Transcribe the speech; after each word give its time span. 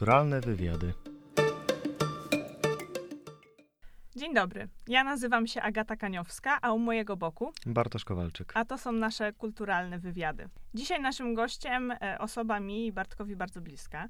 Kulturalne 0.00 0.40
wywiady. 0.40 0.94
Dzień 4.16 4.34
dobry. 4.34 4.68
Ja 4.88 5.04
nazywam 5.04 5.46
się 5.46 5.62
Agata 5.62 5.96
Kaniowska, 5.96 6.58
a 6.62 6.72
u 6.72 6.78
mojego 6.78 7.16
boku. 7.16 7.52
Bartosz 7.66 8.04
Kowalczyk. 8.04 8.52
A 8.54 8.64
to 8.64 8.78
są 8.78 8.92
nasze 8.92 9.32
kulturalne 9.32 9.98
wywiady. 9.98 10.48
Dzisiaj 10.74 11.00
naszym 11.00 11.34
gościem 11.34 11.90
e, 11.90 12.18
osoba 12.18 12.60
mi 12.60 12.86
i 12.86 12.92
Bartkowi 12.92 13.36
bardzo 13.36 13.60
bliska, 13.60 14.08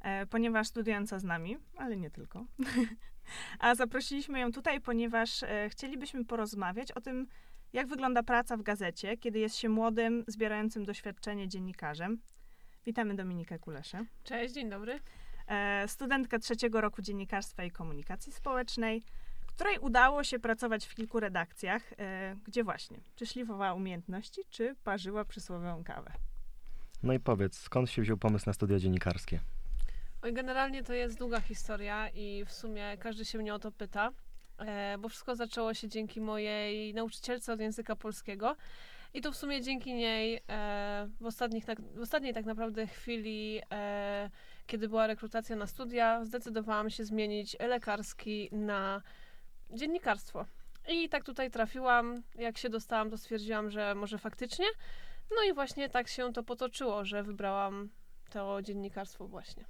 e, 0.00 0.26
ponieważ 0.26 0.66
studiująca 0.66 1.18
z 1.18 1.24
nami, 1.24 1.56
ale 1.76 1.96
nie 1.96 2.10
tylko. 2.10 2.44
a 3.58 3.74
zaprosiliśmy 3.74 4.40
ją 4.40 4.52
tutaj, 4.52 4.80
ponieważ 4.80 5.42
e, 5.42 5.68
chcielibyśmy 5.70 6.24
porozmawiać 6.24 6.92
o 6.92 7.00
tym, 7.00 7.26
jak 7.72 7.86
wygląda 7.86 8.22
praca 8.22 8.56
w 8.56 8.62
gazecie, 8.62 9.16
kiedy 9.16 9.38
jest 9.38 9.56
się 9.56 9.68
młodym, 9.68 10.24
zbierającym 10.26 10.84
doświadczenie 10.84 11.48
dziennikarzem. 11.48 12.18
Witamy 12.86 13.14
Dominikę 13.14 13.58
Kuleszę. 13.58 14.04
Cześć, 14.24 14.54
dzień 14.54 14.70
dobry. 14.70 15.00
Studentka 15.86 16.38
trzeciego 16.38 16.80
roku 16.80 17.02
dziennikarstwa 17.02 17.64
i 17.64 17.70
komunikacji 17.70 18.32
społecznej, 18.32 19.02
której 19.56 19.78
udało 19.78 20.24
się 20.24 20.38
pracować 20.38 20.86
w 20.86 20.94
kilku 20.94 21.20
redakcjach, 21.20 21.82
e, 21.98 22.36
gdzie 22.44 22.64
właśnie, 22.64 23.00
czy 23.16 23.26
szlifowała 23.26 23.74
umiejętności, 23.74 24.40
czy 24.50 24.74
parzyła 24.84 25.24
przysłowiową 25.24 25.84
kawę. 25.84 26.12
No 27.02 27.12
i 27.12 27.20
powiedz, 27.20 27.58
skąd 27.58 27.90
się 27.90 28.02
wziął 28.02 28.16
pomysł 28.16 28.44
na 28.46 28.52
studia 28.52 28.78
dziennikarskie? 28.78 29.40
Oj, 30.22 30.32
generalnie 30.32 30.82
to 30.82 30.92
jest 30.92 31.18
długa 31.18 31.40
historia 31.40 32.08
i 32.08 32.44
w 32.44 32.52
sumie 32.52 32.96
każdy 32.98 33.24
się 33.24 33.38
mnie 33.38 33.54
o 33.54 33.58
to 33.58 33.72
pyta, 33.72 34.10
e, 34.58 34.98
bo 34.98 35.08
wszystko 35.08 35.36
zaczęło 35.36 35.74
się 35.74 35.88
dzięki 35.88 36.20
mojej 36.20 36.94
nauczycielce 36.94 37.52
od 37.52 37.60
języka 37.60 37.96
polskiego. 37.96 38.56
I 39.14 39.20
to 39.20 39.32
w 39.32 39.36
sumie 39.36 39.62
dzięki 39.62 39.94
niej 39.94 40.40
e, 40.48 41.08
w, 41.20 41.26
ostatnich, 41.26 41.64
tak, 41.64 41.80
w 41.80 42.00
ostatniej 42.00 42.34
tak 42.34 42.44
naprawdę 42.44 42.86
chwili, 42.86 43.60
e, 43.72 44.30
kiedy 44.66 44.88
była 44.88 45.06
rekrutacja 45.06 45.56
na 45.56 45.66
studia, 45.66 46.24
zdecydowałam 46.24 46.90
się 46.90 47.04
zmienić 47.04 47.56
lekarski 47.60 48.48
na 48.52 49.02
dziennikarstwo. 49.70 50.46
I 50.88 51.08
tak 51.08 51.24
tutaj 51.24 51.50
trafiłam. 51.50 52.22
Jak 52.34 52.58
się 52.58 52.68
dostałam, 52.68 53.10
to 53.10 53.18
stwierdziłam, 53.18 53.70
że 53.70 53.94
może 53.94 54.18
faktycznie. 54.18 54.66
No 55.36 55.50
i 55.50 55.54
właśnie 55.54 55.88
tak 55.88 56.08
się 56.08 56.32
to 56.32 56.42
potoczyło, 56.42 57.04
że 57.04 57.22
wybrałam 57.22 57.88
to 58.30 58.62
dziennikarstwo 58.62 59.28
właśnie. 59.28 59.64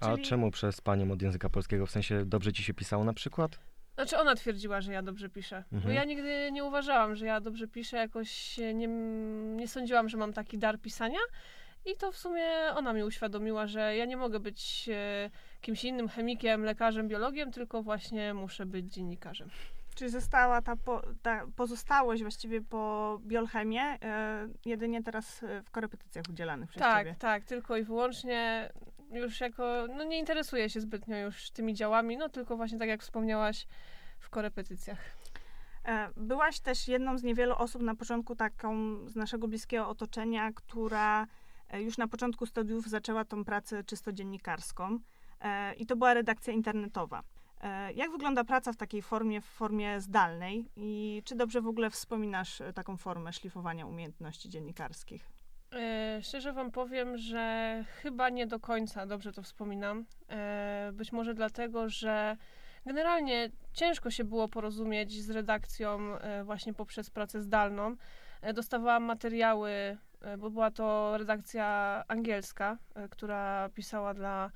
A 0.00 0.14
Czyli... 0.14 0.22
czemu 0.22 0.50
przez 0.50 0.80
panią 0.80 1.10
od 1.10 1.22
języka 1.22 1.50
polskiego? 1.50 1.86
W 1.86 1.90
sensie 1.90 2.24
dobrze 2.26 2.52
ci 2.52 2.62
się 2.62 2.74
pisało 2.74 3.04
na 3.04 3.12
przykład? 3.12 3.58
Znaczy 3.94 4.18
ona 4.18 4.34
twierdziła, 4.34 4.80
że 4.80 4.92
ja 4.92 5.02
dobrze 5.02 5.28
piszę. 5.28 5.56
Mhm. 5.56 5.82
Bo 5.82 5.90
ja 5.90 6.04
nigdy 6.04 6.52
nie 6.52 6.64
uważałam, 6.64 7.16
że 7.16 7.26
ja 7.26 7.40
dobrze 7.40 7.68
piszę. 7.68 7.96
Jakoś 7.96 8.58
nie, 8.74 8.86
nie 9.56 9.68
sądziłam, 9.68 10.08
że 10.08 10.16
mam 10.16 10.32
taki 10.32 10.58
dar 10.58 10.80
pisania. 10.80 11.18
I 11.84 11.96
to 11.96 12.12
w 12.12 12.16
sumie 12.16 12.46
ona 12.74 12.92
mi 12.92 13.04
uświadomiła, 13.04 13.66
że 13.66 13.96
ja 13.96 14.04
nie 14.04 14.16
mogę 14.16 14.40
być 14.40 14.88
e, 14.92 15.30
kimś 15.60 15.84
innym 15.84 16.08
chemikiem, 16.08 16.64
lekarzem, 16.64 17.08
biologiem, 17.08 17.52
tylko 17.52 17.82
właśnie 17.82 18.34
muszę 18.34 18.66
być 18.66 18.92
dziennikarzem. 18.92 19.50
Czyli 19.94 20.10
została 20.10 20.62
ta, 20.62 20.76
po, 20.76 21.02
ta 21.22 21.46
pozostałość 21.56 22.22
właściwie 22.22 22.60
po 22.60 23.18
biolchemię, 23.22 23.82
e, 23.82 24.48
jedynie 24.64 25.02
teraz 25.02 25.42
e, 25.42 25.62
w 25.62 25.70
korepetycjach 25.70 26.24
udzielanych 26.30 26.70
przez 26.70 26.82
tak, 26.82 26.98
ciebie. 26.98 27.10
Tak, 27.10 27.20
tak, 27.20 27.44
tylko 27.44 27.76
i 27.76 27.82
wyłącznie 27.82 28.72
już 29.12 29.40
jako, 29.40 29.86
no 29.96 30.04
nie 30.04 30.18
interesuję 30.18 30.70
się 30.70 30.80
zbytnio 30.80 31.16
już 31.18 31.50
tymi 31.50 31.74
działami, 31.74 32.16
no 32.16 32.28
tylko 32.28 32.56
właśnie 32.56 32.78
tak 32.78 32.88
jak 32.88 33.02
wspomniałaś, 33.02 33.66
w 34.20 34.30
korepetycjach. 34.30 34.98
E, 35.84 36.10
byłaś 36.16 36.60
też 36.60 36.88
jedną 36.88 37.18
z 37.18 37.22
niewielu 37.22 37.54
osób 37.54 37.82
na 37.82 37.94
początku 37.94 38.36
taką 38.36 38.96
z 39.08 39.16
naszego 39.16 39.48
bliskiego 39.48 39.88
otoczenia, 39.88 40.52
która 40.52 41.26
już 41.78 41.98
na 41.98 42.08
początku 42.08 42.46
studiów 42.46 42.88
zaczęła 42.88 43.24
tą 43.24 43.44
pracę 43.44 43.84
czysto 43.84 44.12
dziennikarską. 44.12 44.98
E, 45.40 45.74
I 45.74 45.86
to 45.86 45.96
była 45.96 46.14
redakcja 46.14 46.52
internetowa. 46.52 47.22
E, 47.60 47.92
jak 47.92 48.10
wygląda 48.10 48.44
praca 48.44 48.72
w 48.72 48.76
takiej 48.76 49.02
formie, 49.02 49.40
w 49.40 49.44
formie 49.44 50.00
zdalnej 50.00 50.64
i 50.76 51.22
czy 51.24 51.34
dobrze 51.36 51.60
w 51.60 51.66
ogóle 51.66 51.90
wspominasz 51.90 52.60
e, 52.60 52.72
taką 52.72 52.96
formę 52.96 53.32
szlifowania 53.32 53.86
umiejętności 53.86 54.48
dziennikarskich? 54.48 55.30
E, 55.72 56.22
szczerze 56.22 56.52
wam 56.52 56.70
powiem, 56.70 57.16
że 57.16 57.84
chyba 58.02 58.28
nie 58.28 58.46
do 58.46 58.60
końca 58.60 59.06
dobrze 59.06 59.32
to 59.32 59.42
wspominam. 59.42 60.04
E, 60.28 60.90
być 60.94 61.12
może 61.12 61.34
dlatego, 61.34 61.88
że 61.88 62.36
generalnie 62.86 63.50
ciężko 63.72 64.10
się 64.10 64.24
było 64.24 64.48
porozumieć 64.48 65.22
z 65.22 65.30
redakcją 65.30 66.16
e, 66.18 66.44
właśnie 66.44 66.74
poprzez 66.74 67.10
pracę 67.10 67.40
zdalną. 67.40 67.96
dostawałam 68.54 69.04
materiały, 69.04 69.98
bo 70.38 70.50
była 70.50 70.70
to 70.70 71.18
redakcja 71.18 72.04
angielska, 72.08 72.78
która 73.10 73.68
pisała 73.74 74.14
dla 74.14 74.50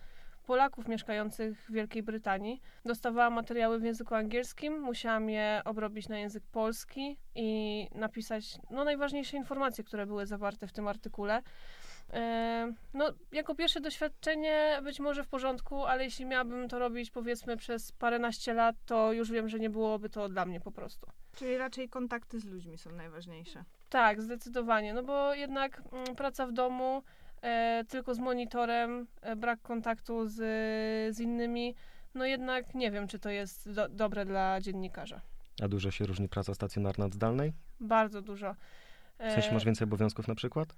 Polaków 0.47 0.89
mieszkających 0.89 1.61
w 1.61 1.73
Wielkiej 1.73 2.03
Brytanii. 2.03 2.61
Dostawałam 2.85 3.33
materiały 3.33 3.79
w 3.79 3.85
języku 3.85 4.15
angielskim, 4.15 4.81
musiałam 4.81 5.31
je 5.31 5.63
obrobić 5.65 6.09
na 6.09 6.19
język 6.19 6.43
polski 6.53 7.17
i 7.35 7.89
napisać 7.95 8.59
no, 8.71 8.85
najważniejsze 8.85 9.37
informacje, 9.37 9.85
które 9.85 10.07
były 10.07 10.27
zawarte 10.27 10.67
w 10.67 10.73
tym 10.73 10.89
artykule. 10.89 11.43
E, 12.13 12.73
no, 12.95 13.13
jako 13.33 13.55
pierwsze 13.55 13.81
doświadczenie 13.81 14.81
być 14.83 15.01
może 15.01 15.25
w 15.25 15.29
porządku, 15.29 15.85
ale 15.85 16.05
jeśli 16.05 16.27
miałabym 16.27 16.69
to 16.69 16.79
robić 16.79 17.11
powiedzmy 17.11 17.57
przez 17.57 17.93
paręnaście 17.93 18.55
lat, 18.55 18.77
to 18.87 19.13
już 19.13 19.31
wiem, 19.31 19.49
że 19.49 19.59
nie 19.59 19.71
byłoby 19.71 20.09
to 20.09 20.29
dla 20.29 20.47
mnie 20.47 20.61
po 20.61 20.73
prostu. 20.73 21.07
Czyli 21.37 21.59
raczej 21.59 21.89
kontakty 21.89 22.41
z 22.41 22.45
ludźmi 22.45 22.79
są 22.79 22.93
najważniejsze. 22.93 23.65
Tak, 23.89 24.23
zdecydowanie, 24.23 24.95
no 24.95 25.03
bo 25.03 25.35
jednak 25.35 25.83
mm, 25.93 26.17
praca 26.17 26.47
w 26.47 26.53
domu, 26.53 27.03
e, 27.43 27.85
tylko 27.89 28.15
z 28.15 28.19
monitorem, 28.19 29.07
e, 29.21 29.37
brak 29.37 29.63
kontaktu 29.63 30.29
z, 30.29 30.37
z 31.17 31.21
innymi, 31.21 31.75
no 32.15 32.25
jednak 32.25 32.75
nie 32.75 32.91
wiem, 32.91 33.09
czy 33.09 33.19
to 33.19 33.31
jest 33.31 33.73
do, 33.73 33.89
dobre 33.89 34.25
dla 34.25 34.61
dziennikarza. 34.61 35.21
A 35.63 35.69
dużo 35.69 35.91
się 35.91 36.07
różni 36.07 36.29
praca 36.29 36.55
stacjonarna 36.55 37.05
od 37.05 37.15
zdalnej? 37.15 37.53
Bardzo 37.81 38.23
dużo. 38.23 38.55
W 39.19 39.33
sensie 39.33 39.53
masz 39.53 39.65
więcej 39.65 39.85
obowiązków 39.85 40.29
na 40.29 40.35
przykład? 40.35 40.75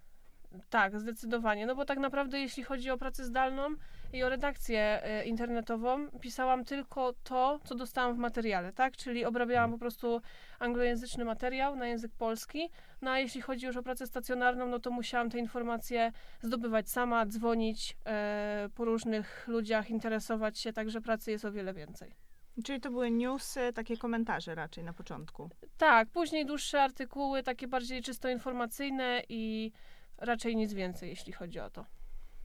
Tak, 0.71 1.00
zdecydowanie. 1.00 1.67
No 1.67 1.75
bo 1.75 1.84
tak 1.84 1.99
naprawdę, 1.99 2.41
jeśli 2.41 2.62
chodzi 2.62 2.91
o 2.91 2.99
pracę 2.99 3.25
zdalną 3.25 3.69
i 4.12 4.22
o 4.22 4.28
redakcję 4.28 5.05
e, 5.05 5.25
internetową, 5.25 6.11
pisałam 6.21 6.65
tylko 6.65 7.15
to, 7.25 7.61
co 7.65 7.75
dostałam 7.75 8.15
w 8.15 8.19
materiale, 8.19 8.72
tak? 8.72 8.97
Czyli 8.97 9.25
obrabiałam 9.25 9.72
po 9.72 9.78
prostu 9.78 10.21
anglojęzyczny 10.59 11.25
materiał 11.25 11.77
na 11.77 11.87
język 11.87 12.12
polski. 12.19 12.71
No 13.03 13.11
a 13.11 13.19
jeśli 13.19 13.41
chodzi 13.41 13.67
już 13.67 13.77
o 13.77 13.83
pracę 13.83 14.06
stacjonarną, 14.06 14.67
no 14.67 14.78
to 14.78 14.91
musiałam 14.91 15.31
te 15.31 15.39
informacje 15.39 16.12
zdobywać 16.43 16.91
sama, 16.91 17.27
dzwonić 17.27 17.97
e, 18.06 18.69
po 18.75 18.84
różnych 18.84 19.49
ludziach, 19.49 19.91
interesować 19.91 20.59
się, 20.59 20.73
także 20.73 21.00
pracy 21.00 21.31
jest 21.31 21.44
o 21.44 21.53
wiele 21.53 21.75
więcej. 21.75 22.27
Czyli 22.65 22.81
to 22.81 22.91
były 22.91 23.11
newsy, 23.11 23.73
takie 23.75 23.97
komentarze 23.97 24.55
raczej 24.55 24.84
na 24.84 24.93
początku. 24.93 25.50
Tak, 25.78 26.09
później 26.09 26.47
dłuższe 26.47 26.83
artykuły, 26.83 27.43
takie 27.43 27.69
bardziej 27.69 28.03
czysto 28.03 28.28
informacyjne 28.28 29.23
i 29.28 29.73
raczej 30.19 30.56
nic 30.56 30.72
więcej, 30.72 31.10
jeśli 31.10 31.32
chodzi 31.32 31.60
o 31.60 31.71
to. 31.71 31.84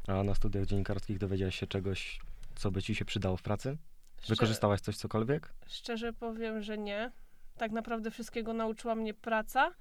A 0.07 0.23
na 0.23 0.35
studiach 0.35 0.65
dziennikarskich 0.65 1.17
dowiedziałaś 1.17 1.55
się 1.55 1.67
czegoś, 1.67 2.19
co 2.55 2.71
by 2.71 2.81
ci 2.81 2.95
się 2.95 3.05
przydało 3.05 3.37
w 3.37 3.41
pracy? 3.41 3.77
Wykorzystałaś 4.27 4.81
coś 4.81 4.97
cokolwiek? 4.97 5.53
Szczerze 5.67 6.13
powiem, 6.13 6.61
że 6.61 6.77
nie. 6.77 7.11
Tak 7.57 7.71
naprawdę 7.71 8.11
wszystkiego 8.11 8.53
nauczyła 8.53 8.95
mnie 8.95 9.13
praca 9.13 9.71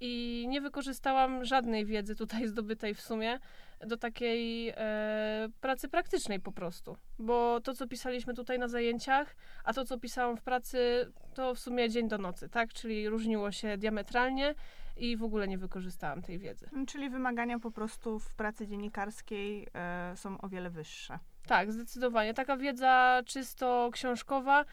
i 0.00 0.44
nie 0.48 0.60
wykorzystałam 0.60 1.44
żadnej 1.44 1.86
wiedzy 1.86 2.16
tutaj 2.16 2.48
zdobytej 2.48 2.94
w 2.94 3.00
sumie 3.00 3.38
do 3.86 3.96
takiej 3.96 4.68
e, 4.76 5.48
pracy 5.60 5.88
praktycznej 5.88 6.40
po 6.40 6.52
prostu. 6.52 6.96
Bo 7.18 7.60
to, 7.60 7.74
co 7.74 7.86
pisaliśmy 7.86 8.34
tutaj 8.34 8.58
na 8.58 8.68
zajęciach, 8.68 9.36
a 9.64 9.72
to, 9.72 9.84
co 9.84 9.98
pisałam 9.98 10.36
w 10.36 10.42
pracy, 10.42 11.12
to 11.34 11.54
w 11.54 11.58
sumie 11.58 11.90
dzień 11.90 12.08
do 12.08 12.18
nocy, 12.18 12.48
tak? 12.48 12.72
Czyli 12.72 13.08
różniło 13.08 13.52
się 13.52 13.78
diametralnie 13.78 14.54
i 14.96 15.16
w 15.16 15.22
ogóle 15.22 15.48
nie 15.48 15.58
wykorzystałam 15.58 16.22
tej 16.22 16.38
wiedzy. 16.38 16.70
Czyli 16.86 17.10
wymagania 17.10 17.58
po 17.58 17.70
prostu 17.70 18.18
w 18.18 18.34
pracy 18.34 18.66
dziennikarskiej 18.66 19.68
e, 19.74 20.12
są 20.16 20.40
o 20.40 20.48
wiele 20.48 20.70
wyższe. 20.70 21.18
Tak, 21.46 21.72
zdecydowanie. 21.72 22.34
Taka 22.34 22.56
wiedza 22.56 23.22
czysto 23.26 23.90
książkowa 23.92 24.64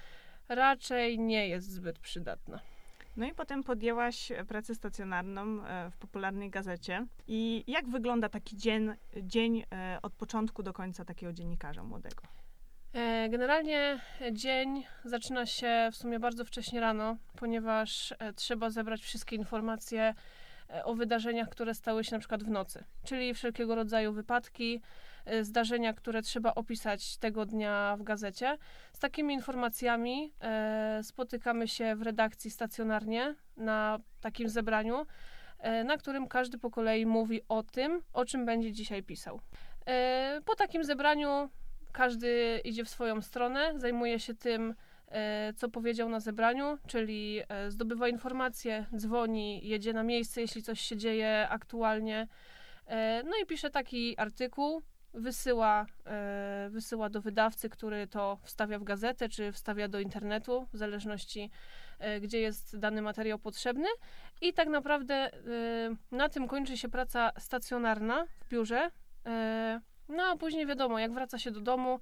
raczej 0.50 1.20
nie 1.20 1.48
jest 1.48 1.72
zbyt 1.72 2.00
przydatna. 2.00 2.60
No 3.18 3.26
i 3.26 3.34
potem 3.34 3.64
podjęłaś 3.64 4.32
pracę 4.48 4.76
stacjonarną 4.76 5.66
e, 5.66 5.92
w 5.92 5.98
popularnej 5.98 6.50
gazecie. 6.50 7.06
I 7.28 7.64
jak 7.68 7.90
wygląda 7.90 8.30
taki 8.30 8.58
dzień, 8.58 8.94
dzień 9.22 9.64
e, 9.72 10.00
od 10.02 10.14
początku 10.14 10.64
do 10.64 10.74
końca 10.74 11.06
takiego 11.06 11.34
dziennikarza 11.34 11.84
młodego? 11.84 12.39
E, 12.94 13.30
generalnie 13.30 14.00
dzień 14.32 14.84
zaczyna 15.06 15.46
się 15.46 15.90
w 15.92 15.96
sumie 15.96 16.20
bardzo 16.20 16.46
wcześnie 16.46 16.80
rano, 16.80 17.18
ponieważ 17.36 18.14
trzeba 18.36 18.70
zebrać 18.70 19.02
wszystkie 19.02 19.36
informacje 19.36 20.14
o 20.84 20.96
wydarzeniach, 20.96 21.50
które 21.50 21.74
stały 21.74 22.04
się 22.04 22.16
na 22.16 22.20
przykład 22.20 22.44
w 22.44 22.50
nocy, 22.50 22.84
czyli 23.04 23.34
wszelkiego 23.34 23.76
rodzaju 23.76 24.14
wypadki, 24.14 24.82
zdarzenia, 25.42 25.94
które 25.94 26.22
trzeba 26.22 26.56
opisać 26.56 27.18
tego 27.18 27.46
dnia 27.46 27.96
w 28.00 28.04
gazecie. 28.04 28.58
Z 28.94 29.00
takimi 29.00 29.34
informacjami 29.34 30.34
e, 30.42 31.00
spotykamy 31.04 31.68
się 31.68 31.96
w 31.96 32.02
redakcji 32.02 32.52
stacjonarnie 32.52 33.36
na 33.58 34.00
takim 34.22 34.50
zebraniu, 34.50 35.06
e, 35.60 35.84
na 35.84 35.98
którym 35.98 36.28
każdy 36.28 36.58
po 36.58 36.72
kolei 36.72 37.06
mówi 37.06 37.42
o 37.50 37.64
tym, 37.64 38.02
o 38.14 38.26
czym 38.26 38.46
będzie 38.46 38.72
dzisiaj 38.72 39.04
pisał. 39.04 39.42
E, 39.86 40.42
po 40.46 40.56
takim 40.56 40.84
zebraniu 40.84 41.50
każdy 41.92 42.62
idzie 42.64 42.84
w 42.86 42.90
swoją 42.90 43.22
stronę, 43.22 43.74
zajmuje 43.76 44.20
się 44.20 44.34
tym, 44.34 44.76
e, 45.08 45.54
co 45.54 45.70
powiedział 45.70 46.10
na 46.10 46.20
zebraniu, 46.20 46.78
czyli 46.88 47.42
e, 47.50 47.72
zdobywa 47.72 48.08
informacje, 48.08 48.86
dzwoni, 48.96 49.68
jedzie 49.68 49.94
na 49.94 50.04
miejsce, 50.04 50.42
jeśli 50.42 50.64
coś 50.64 50.82
się 50.82 50.98
dzieje 50.98 51.48
aktualnie. 51.50 52.28
E, 52.88 53.24
No 53.24 53.32
i 53.44 53.46
pisze 53.46 53.70
taki 53.70 54.18
artykuł, 54.18 54.82
wysyła, 55.14 55.86
wysyła 56.70 57.10
do 57.10 57.22
wydawcy, 57.22 57.70
który 57.70 58.08
to 58.08 58.38
wstawia 58.44 58.80
w 58.80 58.84
gazetę, 58.84 59.30
czy 59.30 59.52
wstawia 59.52 59.88
do 59.88 60.00
internetu, 60.00 60.68
w 60.74 60.78
zależności 60.78 61.52
gdzie 62.22 62.40
jest 62.40 62.78
dany 62.78 63.02
materiał 63.02 63.40
potrzebny. 63.40 63.88
I 64.42 64.54
tak 64.54 64.68
naprawdę 64.68 65.32
na 66.12 66.30
tym 66.30 66.48
kończy 66.48 66.78
się 66.78 66.90
praca 66.90 67.32
stacjonarna 67.38 68.26
w 68.40 68.50
biurze. 68.50 68.92
No 70.10 70.24
a 70.24 70.38
później 70.38 70.66
wiadomo, 70.66 71.00
jak 71.00 71.14
wraca 71.14 71.40
się 71.40 71.52
do 71.52 71.62
domu, 71.62 72.00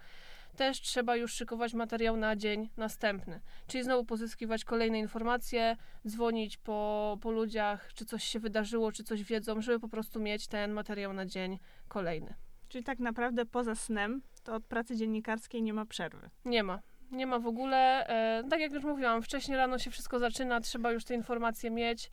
też 0.56 0.81
trzeba 0.81 1.15
już 1.15 1.33
szykować 1.33 1.74
materiał 1.74 2.18
na 2.18 2.36
dzień 2.36 2.69
następny. 2.77 3.42
Czyli 3.68 3.83
znowu 3.83 4.06
pozyskiwać 4.06 4.65
kolejne 4.65 5.00
informacje, 5.00 5.77
dzwonić 6.07 6.57
po, 6.57 7.18
po 7.21 7.31
ludziach, 7.31 7.94
czy 7.94 8.06
coś 8.06 8.24
się 8.24 8.39
wydarzyło, 8.39 8.92
czy 8.92 9.04
coś 9.04 9.24
wiedzą, 9.24 9.62
żeby 9.62 9.80
po 9.80 9.89
prostu 9.89 10.19
mieć 10.19 10.48
ten 10.48 10.71
materiał 10.71 11.13
na 11.13 11.25
dzień 11.25 11.59
kolejny. 11.88 12.33
Czyli 12.69 12.83
tak 12.83 13.00
naprawdę 13.00 13.45
poza 13.45 13.75
snem, 13.75 14.21
to 14.44 14.56
od 14.56 14.65
pracy 14.65 14.95
dziennikarskiej 14.95 15.63
nie 15.63 15.74
ma 15.74 15.86
przerwy. 15.86 16.30
Nie 16.45 16.63
ma. 16.63 16.80
Nie 17.12 17.27
ma 17.27 17.39
w 17.39 17.48
ogóle. 17.48 18.07
E, 18.07 18.44
tak 18.50 18.59
jak 18.59 18.71
już 18.71 18.83
mówiłam, 18.83 19.21
wcześniej 19.21 19.57
rano 19.57 19.80
się 19.80 19.92
wszystko 19.92 20.19
zaczyna, 20.19 20.62
trzeba 20.62 20.92
już 20.92 21.06
te 21.06 21.13
informacje 21.13 21.71
mieć 21.71 22.12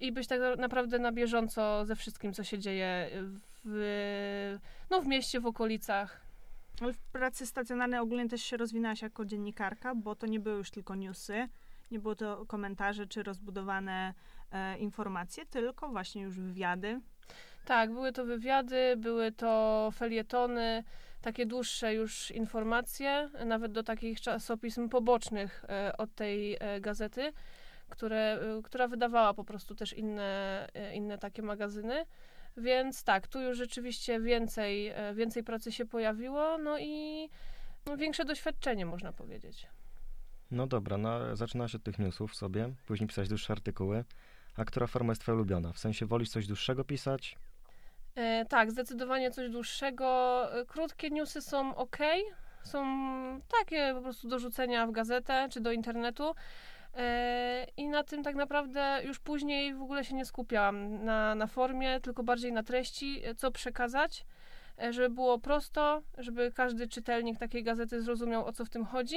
i 0.00 0.12
być 0.12 0.26
tak 0.26 0.40
naprawdę 0.58 0.98
na 0.98 1.12
bieżąco 1.12 1.84
ze 1.84 1.96
wszystkim, 1.96 2.32
co 2.32 2.44
się 2.44 2.58
dzieje 2.58 3.10
w, 3.64 4.58
no, 4.90 5.00
w 5.00 5.06
mieście, 5.06 5.40
w 5.40 5.46
okolicach. 5.46 6.20
Ale 6.80 6.92
w 6.92 6.98
pracy 6.98 7.46
stacjonarnej 7.46 8.00
ogólnie 8.00 8.28
też 8.28 8.42
się 8.42 8.56
rozwinęłaś 8.56 9.02
jako 9.02 9.24
dziennikarka, 9.24 9.94
bo 9.94 10.14
to 10.14 10.26
nie 10.26 10.40
były 10.40 10.56
już 10.56 10.70
tylko 10.70 10.94
newsy, 10.94 11.48
nie 11.90 11.98
było 11.98 12.14
to 12.14 12.46
komentarze 12.46 13.06
czy 13.06 13.22
rozbudowane 13.22 14.14
e, 14.50 14.78
informacje, 14.78 15.46
tylko 15.46 15.88
właśnie 15.88 16.22
już 16.22 16.40
wywiady. 16.40 17.00
Tak, 17.64 17.92
były 17.92 18.12
to 18.12 18.24
wywiady, 18.24 18.94
były 18.96 19.32
to 19.32 19.90
felietony, 19.94 20.84
takie 21.22 21.46
dłuższe 21.46 21.94
już 21.94 22.30
informacje, 22.30 23.30
nawet 23.46 23.72
do 23.72 23.82
takich 23.82 24.20
czasopism 24.20 24.88
pobocznych 24.88 25.64
e, 25.68 25.96
od 25.96 26.14
tej 26.14 26.56
e, 26.60 26.80
gazety, 26.80 27.32
które, 27.88 28.40
e, 28.58 28.62
która 28.62 28.88
wydawała 28.88 29.34
po 29.34 29.44
prostu 29.44 29.74
też 29.74 29.92
inne, 29.92 30.66
e, 30.74 30.94
inne 30.94 31.18
takie 31.18 31.42
magazyny. 31.42 32.06
Więc 32.58 33.04
tak, 33.04 33.28
tu 33.28 33.40
już 33.40 33.58
rzeczywiście 33.58 34.20
więcej, 34.20 34.88
e, 34.88 35.14
więcej 35.14 35.44
pracy 35.44 35.72
się 35.72 35.86
pojawiło, 35.86 36.58
no 36.58 36.78
i 36.78 37.28
no, 37.86 37.96
większe 37.96 38.24
doświadczenie, 38.24 38.86
można 38.86 39.12
powiedzieć. 39.12 39.66
No 40.50 40.66
dobra, 40.66 40.98
no, 40.98 41.36
zaczynałaś 41.36 41.74
od 41.74 41.82
tych 41.82 41.98
newsów 41.98 42.34
sobie, 42.34 42.72
później 42.86 43.08
pisać 43.08 43.28
dłuższe 43.28 43.52
artykuły. 43.52 44.04
A 44.56 44.64
która 44.64 44.86
forma 44.86 45.10
jest 45.10 45.22
twoja 45.22 45.36
ulubiona? 45.36 45.72
W 45.72 45.78
sensie 45.78 46.06
wolisz 46.06 46.30
coś 46.30 46.46
dłuższego 46.46 46.84
pisać? 46.84 47.36
E, 48.14 48.44
tak, 48.44 48.70
zdecydowanie 48.70 49.30
coś 49.30 49.50
dłuższego. 49.50 50.48
E, 50.60 50.64
Krótkie 50.64 51.10
newsy 51.10 51.42
są 51.42 51.76
ok, 51.76 51.96
są 52.64 52.84
takie 53.60 53.94
po 53.94 54.02
prostu 54.02 54.28
do 54.28 54.38
rzucenia 54.38 54.86
w 54.86 54.92
gazetę 54.92 55.48
czy 55.50 55.60
do 55.60 55.72
internetu. 55.72 56.34
E, 56.94 57.66
I 57.76 57.88
na 57.88 58.04
tym 58.04 58.22
tak 58.22 58.34
naprawdę 58.34 59.00
już 59.04 59.18
później 59.18 59.74
w 59.74 59.82
ogóle 59.82 60.04
się 60.04 60.14
nie 60.14 60.24
skupiałam 60.24 61.04
na, 61.04 61.34
na 61.34 61.46
formie, 61.46 62.00
tylko 62.00 62.22
bardziej 62.22 62.52
na 62.52 62.62
treści, 62.62 63.22
e, 63.24 63.34
co 63.34 63.50
przekazać, 63.50 64.26
e, 64.82 64.92
żeby 64.92 65.10
było 65.10 65.38
prosto, 65.38 66.02
żeby 66.18 66.52
każdy 66.52 66.88
czytelnik 66.88 67.38
takiej 67.38 67.62
gazety 67.62 68.02
zrozumiał 68.02 68.46
o 68.46 68.52
co 68.52 68.64
w 68.64 68.70
tym 68.70 68.84
chodzi, 68.84 69.16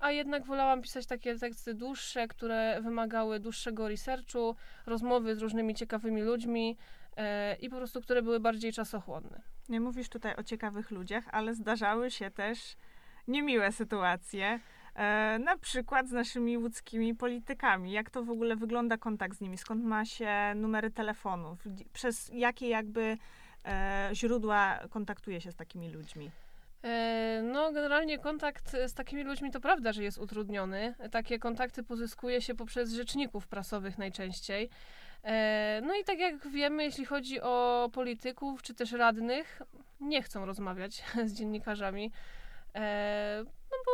a 0.00 0.10
jednak 0.10 0.46
wolałam 0.46 0.82
pisać 0.82 1.06
takie 1.06 1.38
teksty 1.38 1.74
dłuższe, 1.74 2.28
które 2.28 2.80
wymagały 2.82 3.40
dłuższego 3.40 3.88
researchu, 3.88 4.56
rozmowy 4.86 5.34
z 5.34 5.42
różnymi 5.42 5.74
ciekawymi 5.74 6.22
ludźmi 6.22 6.76
i 7.60 7.70
po 7.70 7.76
prostu 7.76 8.00
które 8.00 8.22
były 8.22 8.40
bardziej 8.40 8.72
czasochłonne. 8.72 9.42
Nie 9.68 9.80
mówisz 9.80 10.08
tutaj 10.08 10.36
o 10.36 10.42
ciekawych 10.42 10.90
ludziach, 10.90 11.24
ale 11.32 11.54
zdarzały 11.54 12.10
się 12.10 12.30
też 12.30 12.76
niemiłe 13.28 13.72
sytuacje. 13.72 14.60
E, 14.98 15.38
na 15.38 15.58
przykład 15.58 16.08
z 16.08 16.12
naszymi 16.12 16.58
łódzkimi 16.58 17.14
politykami. 17.14 17.92
Jak 17.92 18.10
to 18.10 18.24
w 18.24 18.30
ogóle 18.30 18.56
wygląda 18.56 18.96
kontakt 18.96 19.36
z 19.36 19.40
nimi? 19.40 19.58
Skąd 19.58 19.84
ma 19.84 20.04
się 20.04 20.52
numery 20.54 20.90
telefonów? 20.90 21.58
Przez 21.92 22.30
jakie 22.34 22.68
jakby 22.68 23.16
e, 23.64 24.10
źródła 24.12 24.78
kontaktuje 24.90 25.40
się 25.40 25.52
z 25.52 25.56
takimi 25.56 25.90
ludźmi? 25.90 26.30
E, 26.82 27.42
No, 27.42 27.72
generalnie 27.72 28.18
kontakt 28.18 28.76
z 28.86 28.94
takimi 28.94 29.24
ludźmi 29.24 29.50
to 29.50 29.60
prawda, 29.60 29.92
że 29.92 30.02
jest 30.02 30.18
utrudniony. 30.18 30.94
Takie 31.10 31.38
kontakty 31.38 31.82
pozyskuje 31.82 32.42
się 32.42 32.54
poprzez 32.54 32.92
rzeczników 32.92 33.46
prasowych 33.46 33.98
najczęściej. 33.98 34.70
No 35.82 35.94
i 35.94 36.04
tak 36.04 36.18
jak 36.18 36.48
wiemy, 36.48 36.84
jeśli 36.84 37.04
chodzi 37.04 37.40
o 37.40 37.88
polityków 37.92 38.62
czy 38.62 38.74
też 38.74 38.92
radnych, 38.92 39.62
nie 40.00 40.22
chcą 40.22 40.46
rozmawiać 40.46 41.04
z 41.28 41.32
dziennikarzami. 41.32 42.12
E, 42.74 43.44
No 43.70 43.76
bo 43.86 43.92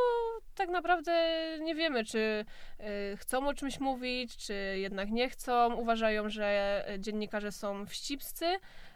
tak 0.54 0.68
naprawdę 0.68 1.12
nie 1.60 1.74
wiemy, 1.74 2.04
czy 2.04 2.44
e, 2.78 3.16
chcą 3.16 3.48
o 3.48 3.54
czymś 3.54 3.80
mówić, 3.80 4.36
czy 4.36 4.54
jednak 4.78 5.10
nie 5.10 5.28
chcą. 5.28 5.74
Uważają, 5.74 6.28
że 6.28 6.84
dziennikarze 6.98 7.52
są 7.52 7.86
wścibscy, 7.86 8.46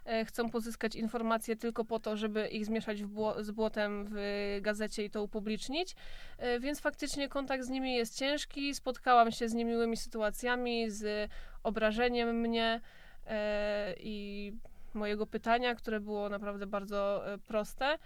e, 0.04 0.24
chcą 0.24 0.50
pozyskać 0.50 0.94
informacje 0.96 1.56
tylko 1.56 1.84
po 1.84 1.98
to, 2.00 2.16
żeby 2.16 2.48
ich 2.48 2.66
zmieszać 2.66 3.04
bło- 3.04 3.42
z 3.42 3.50
błotem 3.50 4.06
w 4.10 4.18
gazecie 4.62 5.04
i 5.04 5.10
to 5.10 5.22
upublicznić. 5.22 5.94
E, 6.38 6.60
Więc 6.60 6.80
faktycznie 6.80 7.28
kontakt 7.28 7.64
z 7.64 7.68
nimi 7.68 7.94
jest 7.94 8.18
ciężki. 8.18 8.74
Spotkałam 8.74 9.32
się 9.32 9.48
z 9.48 9.54
niemiłymi 9.54 9.96
sytuacjami, 9.96 10.90
z 10.90 11.30
obrażeniem 11.62 12.40
mnie 12.40 12.80
e, 13.26 13.94
i 14.00 14.52
mojego 14.94 15.26
pytania, 15.26 15.74
które 15.74 16.00
było 16.00 16.28
naprawdę 16.28 16.66
bardzo 16.66 17.32
e, 17.34 17.38
proste. 17.38 17.98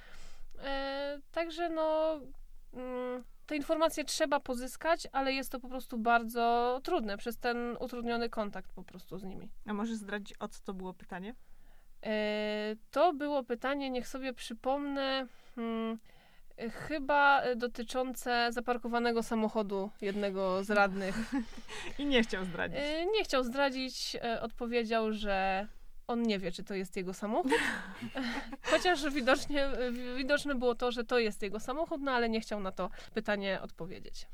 E, 0.62 1.20
Także 1.32 1.69
no. 1.69 2.20
mm, 2.75 3.25
Te 3.47 3.56
informacje 3.56 4.05
trzeba 4.05 4.41
pozyskać, 4.41 5.09
ale 5.12 5.32
jest 5.32 5.53
to 5.53 5.61
po 5.61 5.69
prostu 5.69 5.99
bardzo 5.99 6.81
trudne 6.85 7.17
przez 7.17 7.38
ten 7.38 7.76
utrudniony 7.81 8.29
kontakt 8.31 8.73
po 8.73 8.82
prostu 8.85 9.19
z 9.19 9.25
nimi. 9.25 9.50
A 9.67 9.73
możesz 9.73 9.97
zdradzić, 9.97 10.35
o 10.41 10.49
co 10.49 10.61
to 10.64 10.75
było 10.75 10.94
pytanie? 10.94 11.35
E, 12.06 12.76
To 12.91 13.12
było 13.12 13.44
pytanie, 13.44 13.91
niech 13.91 14.08
sobie 14.08 14.32
przypomnę, 14.32 15.27
hmm, 15.55 15.98
chyba 16.72 17.43
dotyczące 17.56 18.48
zaparkowanego 18.53 19.22
samochodu 19.22 19.91
jednego 20.01 20.65
z 20.65 20.70
radnych. 20.70 21.17
I 21.98 22.06
nie 22.06 22.22
chciał 22.22 22.44
zdradzić. 22.44 22.79
E, 22.82 23.06
Nie 23.06 23.25
chciał 23.25 23.44
zdradzić, 23.44 24.17
e, 24.22 24.41
odpowiedział, 24.41 25.13
że 25.13 25.67
on 26.06 26.23
nie 26.23 26.39
wie, 26.39 26.53
czy 26.53 26.65
to 26.65 26.75
jest 26.75 26.97
jego 26.97 27.15
samochód. 27.15 27.53
Chociaż 28.71 29.11
widocznie, 29.11 29.69
wi- 29.93 30.17
widoczne 30.17 30.55
było 30.55 30.75
to, 30.75 30.93
że 30.93 31.05
to 31.05 31.19
jest 31.19 31.43
jego 31.43 31.61
samochód, 31.61 32.01
no 32.03 32.13
ale 32.13 32.29
nie 32.29 32.41
chciał 32.41 32.61
na 32.61 32.73
to 32.73 32.91
pytanie 33.15 33.61
odpowiedzieć. 33.63 34.27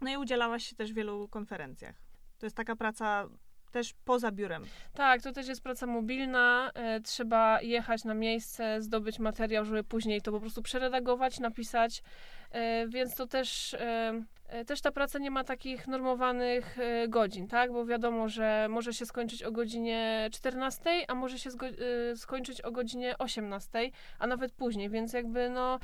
No 0.00 0.10
i 0.10 0.16
udzielałaś 0.16 0.64
się 0.64 0.76
też 0.76 0.92
w 0.92 0.94
wielu 0.94 1.28
konferencjach. 1.28 1.96
To 2.38 2.46
jest 2.46 2.56
taka 2.56 2.76
praca 2.76 3.28
też 3.72 3.94
poza 4.04 4.30
biurem. 4.32 4.64
Tak, 4.94 5.22
to 5.22 5.32
też 5.32 5.48
jest 5.48 5.62
praca 5.62 5.86
mobilna. 5.86 6.70
E, 6.74 7.00
trzeba 7.00 7.62
jechać 7.62 8.04
na 8.04 8.14
miejsce, 8.14 8.82
zdobyć 8.82 9.18
materiał, 9.18 9.64
żeby 9.64 9.84
później 9.84 10.22
to 10.22 10.32
po 10.32 10.40
prostu 10.40 10.62
przeredagować, 10.62 11.40
napisać. 11.40 12.02
E, 12.50 12.88
więc 12.88 13.14
to 13.14 13.26
też, 13.26 13.74
e, 13.74 14.64
też 14.66 14.80
ta 14.80 14.92
praca 14.92 15.18
nie 15.18 15.30
ma 15.30 15.44
takich 15.44 15.88
normowanych 15.88 16.76
godzin, 17.08 17.48
tak? 17.48 17.72
Bo 17.72 17.86
wiadomo, 17.86 18.28
że 18.28 18.66
może 18.70 18.94
się 18.94 19.06
skończyć 19.06 19.42
o 19.42 19.52
godzinie 19.52 20.28
14, 20.32 20.90
a 21.08 21.14
może 21.14 21.38
się 21.38 21.50
skończyć 22.16 22.60
o 22.60 22.72
godzinie 22.72 23.18
18, 23.18 23.90
a 24.18 24.26
nawet 24.26 24.52
później, 24.52 24.90
więc 24.90 25.12
jakby 25.12 25.50
no 25.50 25.78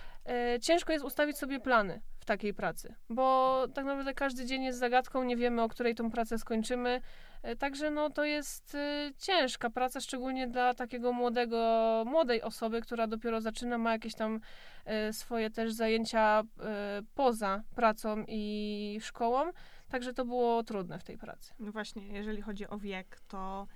ciężko 0.63 0.93
jest 0.93 1.05
ustawić 1.05 1.39
sobie 1.39 1.61
plany 1.61 2.01
takiej 2.29 2.55
pracy, 2.55 2.95
bo 3.11 3.67
tak 3.75 3.85
naprawdę 3.85 4.15
każdy 4.15 4.47
dzień 4.47 4.63
jest 4.63 4.79
zagadką, 4.79 5.25
nie 5.25 5.37
wiemy 5.37 5.63
o 5.63 5.69
której 5.69 5.95
tą 5.95 6.11
pracę 6.11 6.39
skończymy. 6.39 7.01
E, 7.43 7.57
Także 7.57 7.91
no, 7.91 8.11
to 8.11 8.25
jest 8.25 8.75
y, 8.75 9.13
ciężka 9.19 9.71
praca, 9.71 10.01
szczególnie 10.01 10.49
dla 10.49 10.75
takiego 10.75 11.13
młodego, 11.13 11.59
młodej 12.07 12.43
osoby, 12.43 12.81
która 12.81 13.07
dopiero 13.07 13.41
zaczyna, 13.41 13.79
ma 13.79 13.93
jakieś 13.93 14.15
tam 14.15 14.41
e, 14.85 15.13
swoje 15.13 15.51
też 15.51 15.73
zajęcia 15.73 16.43
e, 16.61 17.03
poza 17.15 17.63
pracą 17.75 18.25
i 18.29 18.99
szkołą. 19.03 19.53
Także 19.89 20.15
to 20.15 20.25
było 20.25 20.63
trudne 20.63 20.99
w 20.99 21.05
tej 21.05 21.19
pracy. 21.19 21.55
No 21.59 21.73
właśnie, 21.73 22.09
jeżeli 22.09 22.43
chodzi 22.43 22.69
o 22.69 22.79
wiek, 22.79 23.21
to 23.29 23.67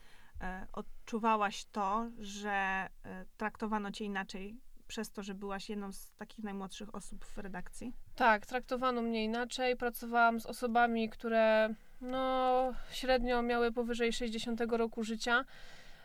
e, 0.40 0.66
odczuwałaś 0.72 1.64
to, 1.64 2.06
że 2.18 2.50
e, 2.50 2.88
traktowano 3.36 3.90
cię 3.90 4.04
inaczej 4.04 4.56
przez 4.86 5.10
to, 5.10 5.22
że 5.22 5.34
byłaś 5.34 5.70
jedną 5.70 5.92
z 5.92 6.12
takich 6.12 6.44
najmłodszych 6.44 6.94
osób 6.94 7.24
w 7.24 7.38
redakcji? 7.38 7.92
Tak, 8.16 8.46
traktowano 8.46 9.02
mnie 9.02 9.24
inaczej. 9.24 9.76
Pracowałam 9.76 10.40
z 10.40 10.46
osobami, 10.46 11.08
które 11.08 11.74
no, 12.00 12.72
średnio 12.90 13.42
miały 13.42 13.72
powyżej 13.72 14.12
60 14.12 14.60
roku 14.60 15.04
życia, 15.04 15.44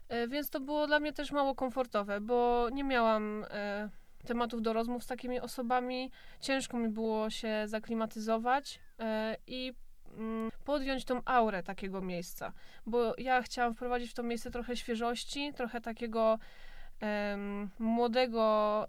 e, 0.09 0.27
więc 0.27 0.49
to 0.49 0.59
było 0.59 0.87
dla 0.87 0.99
mnie 0.99 1.13
też 1.13 1.31
mało 1.31 1.55
komfortowe, 1.55 2.21
bo 2.21 2.69
nie 2.71 2.83
miałam 2.83 3.45
e, 3.49 3.89
tematów 4.25 4.61
do 4.61 4.73
rozmów 4.73 5.03
z 5.03 5.07
takimi 5.07 5.39
osobami. 5.39 6.11
Ciężko 6.41 6.77
mi 6.77 6.89
było 6.89 7.29
się 7.29 7.63
zaklimatyzować 7.65 8.79
e, 8.99 9.35
i 9.47 9.73
mm, 10.17 10.51
podjąć 10.65 11.05
tą 11.05 11.21
aurę 11.25 11.63
takiego 11.63 12.01
miejsca, 12.01 12.51
bo 12.85 13.13
ja 13.17 13.41
chciałam 13.41 13.73
wprowadzić 13.73 14.11
w 14.11 14.13
to 14.13 14.23
miejsce 14.23 14.51
trochę 14.51 14.77
świeżości, 14.77 15.53
trochę 15.55 15.81
takiego 15.81 16.39
młodego 17.79 18.85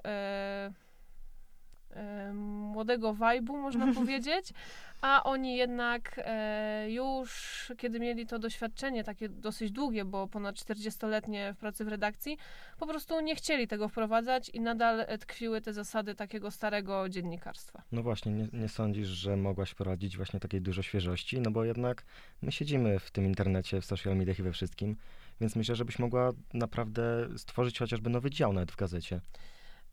młodego 2.35 3.15
vibe'u, 3.15 3.59
można 3.59 3.95
powiedzieć, 4.01 4.53
a 5.01 5.23
oni 5.25 5.57
jednak 5.57 6.21
e, 6.25 6.91
już, 6.91 7.73
kiedy 7.79 8.01
mieli 8.01 8.27
to 8.27 8.39
doświadczenie 8.39 9.05
takie 9.05 9.29
dosyć 9.29 9.71
długie, 9.73 10.05
bo 10.05 10.27
ponad 10.27 10.57
40-letnie 10.57 11.55
w 11.55 11.57
pracy 11.57 11.85
w 11.85 11.89
redakcji, 11.89 12.39
po 12.79 12.87
prostu 12.87 13.21
nie 13.21 13.37
chcieli 13.37 13.69
tego 13.69 13.89
wprowadzać 13.89 14.49
i 14.49 14.61
nadal 14.61 15.07
tkwiły 15.21 15.61
te 15.61 15.73
zasady 15.73 16.15
takiego 16.15 16.51
starego 16.51 17.09
dziennikarstwa. 17.09 17.83
No 17.93 18.03
właśnie, 18.03 18.33
nie, 18.33 18.49
nie 18.53 18.69
sądzisz, 18.69 19.09
że 19.09 19.37
mogłaś 19.37 19.71
wprowadzić 19.71 20.17
właśnie 20.17 20.41
takiej 20.41 20.61
dużo 20.61 20.83
świeżości? 20.83 21.41
No 21.41 21.51
bo 21.51 21.65
jednak 21.65 22.05
my 22.43 22.53
siedzimy 22.53 22.99
w 22.99 23.11
tym 23.11 23.27
internecie, 23.27 23.81
w 23.81 23.85
social 23.85 24.17
mediach 24.17 24.39
i 24.39 24.43
we 24.43 24.53
wszystkim, 24.53 24.97
więc 25.41 25.57
myślę, 25.57 25.75
żebyś 25.75 25.99
mogła 25.99 26.31
naprawdę 26.55 27.29
stworzyć 27.37 27.79
chociażby 27.79 28.11
nowy 28.11 28.31
dział 28.31 28.53
nawet 28.53 28.73
w 28.73 28.77
gazecie. 28.77 29.21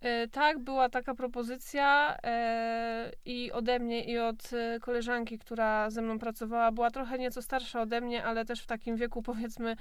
E, 0.05 0.27
Tak, 0.27 0.59
była 0.59 0.89
taka 0.89 1.15
propozycja 1.15 2.17
e, 2.23 3.11
i 3.25 3.51
ode 3.51 3.79
mnie, 3.79 4.03
i 4.03 4.17
od 4.17 4.53
e, 4.53 4.79
koleżanki, 4.79 5.39
która 5.39 5.89
ze 5.89 6.01
mną 6.01 6.19
pracowała. 6.19 6.71
Była 6.71 6.91
trochę 6.91 7.19
nieco 7.19 7.41
starsza 7.41 7.81
ode 7.81 8.01
mnie, 8.01 8.23
ale 8.23 8.45
też 8.45 8.61
w 8.61 8.67
takim 8.67 8.95
wieku, 8.95 9.21
powiedzmy, 9.31 9.75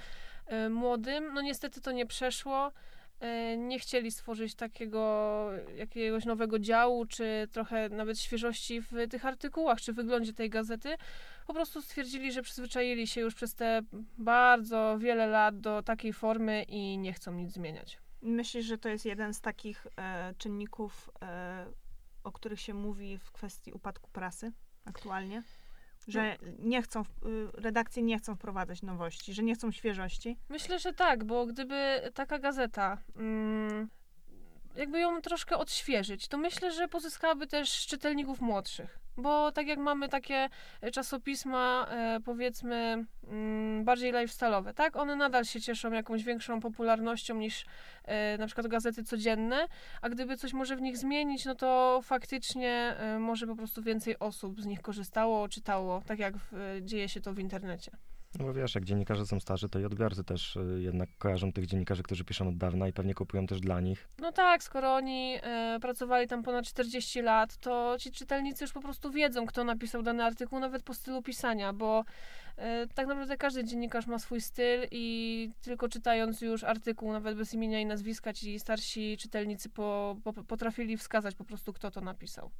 młodym. 0.70 1.34
No 1.34 1.40
niestety 1.40 1.80
to 1.80 1.92
nie 1.92 2.06
przeszło. 2.06 2.72
Nie 3.56 3.78
chcieli 3.78 4.10
stworzyć 4.10 4.54
takiego 4.54 5.50
jakiegoś 5.76 6.24
nowego 6.24 6.58
działu, 6.58 7.06
czy 7.06 7.48
trochę 7.52 7.88
nawet 7.88 8.18
świeżości 8.18 8.80
w 8.80 9.08
tych 9.10 9.26
artykułach, 9.26 9.80
czy 9.80 9.92
wyglądzie 9.92 10.32
tej 10.32 10.50
gazety. 10.50 10.94
Po 11.46 11.54
prostu 11.54 11.82
stwierdzili, 11.82 12.32
że 12.32 12.42
przyzwyczaili 12.42 13.06
się 13.06 13.20
już 13.20 13.34
przez 13.34 13.54
te 13.54 13.82
bardzo 14.18 14.98
wiele 14.98 15.26
lat 15.26 15.60
do 15.60 15.82
takiej 15.82 16.12
formy 16.12 16.62
i 16.68 16.98
nie 16.98 17.12
chcą 17.12 17.32
nic 17.32 17.52
zmieniać. 17.52 18.03
Myślisz, 18.24 18.66
że 18.66 18.78
to 18.78 18.88
jest 18.88 19.04
jeden 19.04 19.34
z 19.34 19.40
takich 19.40 19.86
e, 19.96 20.34
czynników, 20.38 21.10
e, 21.22 21.66
o 22.24 22.32
których 22.32 22.60
się 22.60 22.74
mówi 22.74 23.18
w 23.18 23.32
kwestii 23.32 23.72
upadku 23.72 24.10
prasy 24.10 24.52
aktualnie? 24.84 25.42
Że 26.08 26.36
nie 26.58 26.82
chcą, 26.82 27.00
y, 27.02 27.04
redakcje 27.54 28.02
nie 28.02 28.18
chcą 28.18 28.34
wprowadzać 28.34 28.82
nowości, 28.82 29.34
że 29.34 29.42
nie 29.42 29.54
chcą 29.54 29.72
świeżości? 29.72 30.38
Myślę, 30.48 30.78
że 30.78 30.92
tak, 30.92 31.24
bo 31.24 31.46
gdyby 31.46 32.10
taka 32.14 32.38
gazeta 32.38 32.98
mm, 33.16 33.88
jakby 34.76 35.00
ją 35.00 35.20
troszkę 35.20 35.56
odświeżyć, 35.56 36.28
to 36.28 36.38
myślę, 36.38 36.72
że 36.72 36.88
pozyskałaby 36.88 37.46
też 37.46 37.86
czytelników 37.86 38.40
młodszych. 38.40 39.04
Bo 39.16 39.52
tak 39.52 39.66
jak 39.66 39.78
mamy 39.78 40.08
takie 40.08 40.48
e, 40.80 40.90
czasopisma, 40.90 41.86
e, 41.90 42.20
powiedzmy, 42.24 43.06
mm, 43.28 43.84
bardziej 43.84 44.12
lifestyle'owe, 44.12 44.74
tak? 44.74 44.96
One 44.96 45.16
nadal 45.16 45.44
się 45.44 45.60
cieszą 45.60 45.92
jakąś 45.92 46.24
większą 46.24 46.60
popularnością 46.60 47.34
niż 47.34 47.66
e, 48.04 48.38
na 48.38 48.46
przykład 48.46 48.66
gazety 48.66 49.04
codzienne, 49.04 49.68
a 50.02 50.08
gdyby 50.08 50.36
coś 50.36 50.52
może 50.52 50.76
w 50.76 50.82
nich 50.82 50.96
zmienić, 50.96 51.44
no 51.44 51.54
to 51.54 52.00
faktycznie 52.02 52.96
może 53.18 53.46
po 53.46 53.56
prostu 53.56 53.82
więcej 53.82 54.18
osób 54.18 54.60
z 54.60 54.66
nich 54.66 54.82
korzystało, 54.82 55.48
czytało, 55.48 56.02
tak 56.06 56.18
jak 56.18 56.34
dzieje 56.82 57.08
się 57.08 57.20
to 57.20 57.32
w 57.32 57.38
internecie. 57.38 57.90
No 58.38 58.44
bo 58.44 58.52
wiesz, 58.52 58.74
jak 58.74 58.84
dziennikarze 58.84 59.26
są 59.26 59.40
starzy, 59.40 59.68
to 59.68 59.78
i 59.78 59.84
odbiorcy 59.84 60.24
też 60.24 60.56
y, 60.56 60.80
jednak 60.82 61.08
kojarzą 61.18 61.52
tych 61.52 61.66
dziennikarzy, 61.66 62.02
którzy 62.02 62.24
piszą 62.24 62.48
od 62.48 62.56
dawna 62.56 62.88
i 62.88 62.92
pewnie 62.92 63.14
kupują 63.14 63.46
też 63.46 63.60
dla 63.60 63.80
nich. 63.80 64.08
No 64.18 64.32
tak, 64.32 64.62
skoro 64.62 64.94
oni 64.94 65.38
e, 65.42 65.78
pracowali 65.80 66.28
tam 66.28 66.42
ponad 66.42 66.66
40 66.66 67.22
lat, 67.22 67.56
to 67.56 67.96
ci 67.98 68.12
czytelnicy 68.12 68.64
już 68.64 68.72
po 68.72 68.80
prostu 68.80 69.10
wiedzą, 69.10 69.46
kto 69.46 69.64
napisał 69.64 70.02
dany 70.02 70.24
artykuł, 70.24 70.60
nawet 70.60 70.82
po 70.82 70.94
stylu 70.94 71.22
pisania, 71.22 71.72
bo 71.72 72.04
e, 72.56 72.86
tak 72.86 73.06
naprawdę 73.06 73.36
każdy 73.36 73.64
dziennikarz 73.64 74.06
ma 74.06 74.18
swój 74.18 74.40
styl 74.40 74.80
i 74.90 75.50
tylko 75.62 75.88
czytając 75.88 76.40
już 76.40 76.64
artykuł, 76.64 77.12
nawet 77.12 77.36
bez 77.36 77.54
imienia 77.54 77.80
i 77.80 77.86
nazwiska, 77.86 78.32
ci 78.32 78.58
starsi 78.60 79.16
czytelnicy 79.16 79.68
po, 79.68 80.16
po, 80.24 80.32
potrafili 80.32 80.96
wskazać 80.96 81.34
po 81.34 81.44
prostu, 81.44 81.72
kto 81.72 81.90
to 81.90 82.00
napisał. 82.00 82.50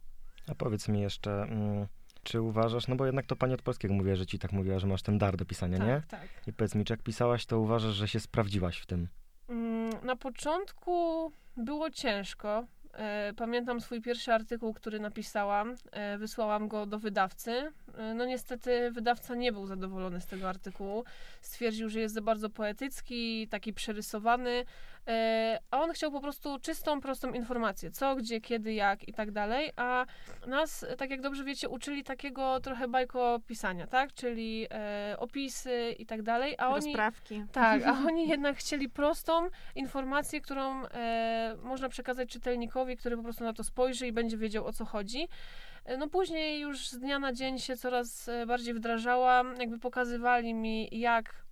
A 0.49 0.55
powiedz 0.55 0.89
mi 0.89 1.01
jeszcze, 1.01 1.43
mm, 1.43 1.87
czy 2.25 2.41
uważasz, 2.43 2.89
no 2.89 2.97
bo 2.97 3.07
jednak 3.07 3.27
to 3.27 3.37
pani 3.37 3.55
od 3.55 3.63
polskiego 3.63 3.95
mówiła, 3.95 4.17
że 4.17 4.27
ci 4.27 4.39
tak 4.39 4.53
mówiła, 4.53 4.79
że 4.79 4.87
masz 4.87 5.03
ten 5.03 5.19
dar 5.19 5.37
do 5.37 5.45
pisania, 5.45 5.79
nie? 5.79 6.03
tak, 6.09 6.21
tak. 6.21 6.49
I 6.49 6.53
powiedz 6.53 6.75
mi, 6.75 6.85
czy 6.85 6.93
jak 6.93 7.03
pisałaś, 7.03 7.47
to 7.47 7.61
uważasz, 7.61 7.95
że 7.95 8.09
się 8.09 8.21
sprawdziłaś 8.21 8.79
w 8.79 8.87
tym? 8.87 9.09
Mm, 9.49 9.91
Na 10.07 10.17
początku 10.17 11.33
było 11.57 11.91
ciężko. 11.91 12.65
E, 12.95 13.33
Pamiętam 13.37 13.81
swój 13.81 14.01
pierwszy 14.01 14.33
artykuł, 14.33 14.75
który 14.75 15.01
napisałam. 15.01 15.75
E, 15.93 16.19
Wysłałam 16.19 16.69
go 16.69 16.87
do 16.87 16.99
wydawcy. 16.99 17.73
E, 17.99 18.15
No 18.15 18.25
niestety 18.25 18.91
wydawca 18.91 19.35
nie 19.35 19.53
był 19.53 19.67
zadowolony 19.67 20.21
z 20.21 20.27
tego 20.27 20.49
artykułu. 20.49 21.05
Stwierdził, 21.41 21.89
że 21.89 22.01
jest 22.01 22.15
za 22.15 22.21
bardzo 22.21 22.51
poetycki, 22.51 23.49
taki 23.49 23.73
przerysowany, 23.73 24.65
e, 25.09 25.59
a 25.71 25.81
on 25.81 25.93
chciał 25.93 26.11
po 26.11 26.21
prostu 26.21 26.59
czystą, 26.59 27.01
prostą 27.01 27.33
informację. 27.33 27.91
Co, 27.91 28.17
gdzie, 28.17 28.41
kiedy, 28.41 28.75
jak 28.75 29.09
i 29.09 29.13
tak 29.13 29.31
dalej. 29.31 29.71
A 29.77 30.07
nas, 30.47 30.87
tak 30.99 31.11
jak 31.11 31.21
dobrze 31.21 31.45
wiecie, 31.45 31.69
uczyli 31.69 32.05
takiego 32.05 32.61
trochę 32.61 32.89
bajkopisania, 32.89 33.87
tak? 33.87 34.13
Czyli 34.13 34.67
e, 34.71 35.17
opisy 35.19 35.95
i 35.99 36.07
tak 36.07 36.23
dalej. 36.23 36.55
A 36.59 36.69
oni... 36.69 36.87
Rozprawki. 36.87 37.45
Tak, 37.53 37.83
a 37.87 37.93
oni 38.09 38.29
jednak 38.29 38.57
chcieli 38.57 38.89
prostą 38.89 39.49
informację, 39.75 40.41
którą 40.41 40.83
można 41.63 41.89
przekazać 41.89 42.29
czytelnikowi, 42.29 42.97
który 42.97 43.17
po 43.17 43.23
prostu 43.23 43.45
na 43.45 43.53
to 43.53 43.65
spojrzy 43.65 44.07
i 44.07 44.13
będzie 44.13 44.37
wiedział 44.37 44.67
o 44.67 44.73
co 44.73 44.85
chodzi. 44.85 45.29
No 45.99 46.09
później 46.09 46.61
już 46.61 46.89
z 46.89 46.99
dnia 46.99 47.19
na 47.19 47.33
dzień 47.33 47.59
się 47.59 47.77
coraz 47.77 48.29
e, 48.29 48.47
bardziej 48.47 48.75
wdrażałam, 48.75 49.57
jakby 49.61 49.79
pokazywali 49.79 50.55
mi 50.55 50.99
jak 50.99 51.45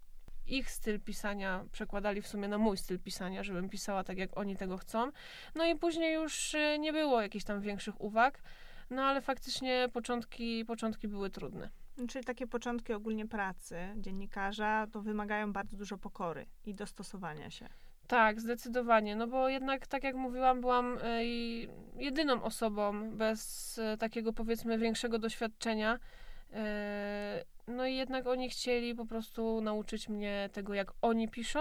ich 0.46 0.70
styl 0.70 1.00
pisania 1.00 1.64
przekładali 1.72 2.22
w 2.22 2.28
sumie 2.28 2.48
na 2.48 2.58
mój 2.58 2.76
styl 2.76 2.98
pisania, 2.98 3.42
żebym 3.42 3.68
pisała 3.68 4.04
tak 4.04 4.18
jak 4.18 4.36
oni 4.38 4.56
tego 4.56 4.78
chcą. 4.78 5.10
No 5.54 5.66
i 5.66 5.76
później 5.76 6.14
już 6.14 6.54
e, 6.54 6.78
nie 6.78 6.92
było 6.92 7.22
jakichś 7.22 7.44
tam 7.44 7.60
większych 7.60 8.00
uwag, 8.00 8.42
no 8.90 9.02
ale 9.02 9.20
faktycznie 9.20 9.88
początki, 9.92 10.64
początki 10.64 11.08
były 11.08 11.30
trudne. 11.30 11.70
Czyli 12.08 12.24
takie 12.24 12.46
początki 12.46 12.92
ogólnie 12.92 13.28
pracy 13.28 13.76
dziennikarza 13.96 14.86
to 14.92 15.02
wymagają 15.02 15.52
bardzo 15.52 15.76
dużo 15.76 15.98
pokory 15.98 16.46
i 16.64 16.74
dostosowania 16.74 17.50
się. 17.50 17.68
Tak, 18.12 18.40
zdecydowanie. 18.40 19.16
No 19.16 19.26
bo 19.26 19.48
jednak, 19.48 19.86
tak 19.86 20.04
jak 20.04 20.14
mówiłam, 20.16 20.60
byłam 20.60 20.98
e, 21.02 21.24
jedyną 21.96 22.42
osobą 22.42 23.10
bez 23.10 23.78
e, 23.78 23.96
takiego 23.96 24.32
powiedzmy 24.32 24.78
większego 24.78 25.18
doświadczenia. 25.18 25.98
E, 26.52 27.44
No 27.68 27.86
i 27.86 27.96
jednak 27.96 28.26
oni 28.26 28.48
chcieli 28.48 28.94
po 28.94 29.06
prostu 29.06 29.60
nauczyć 29.60 30.08
mnie 30.08 30.48
tego, 30.52 30.74
jak 30.74 30.92
oni 31.02 31.28
piszą. 31.28 31.60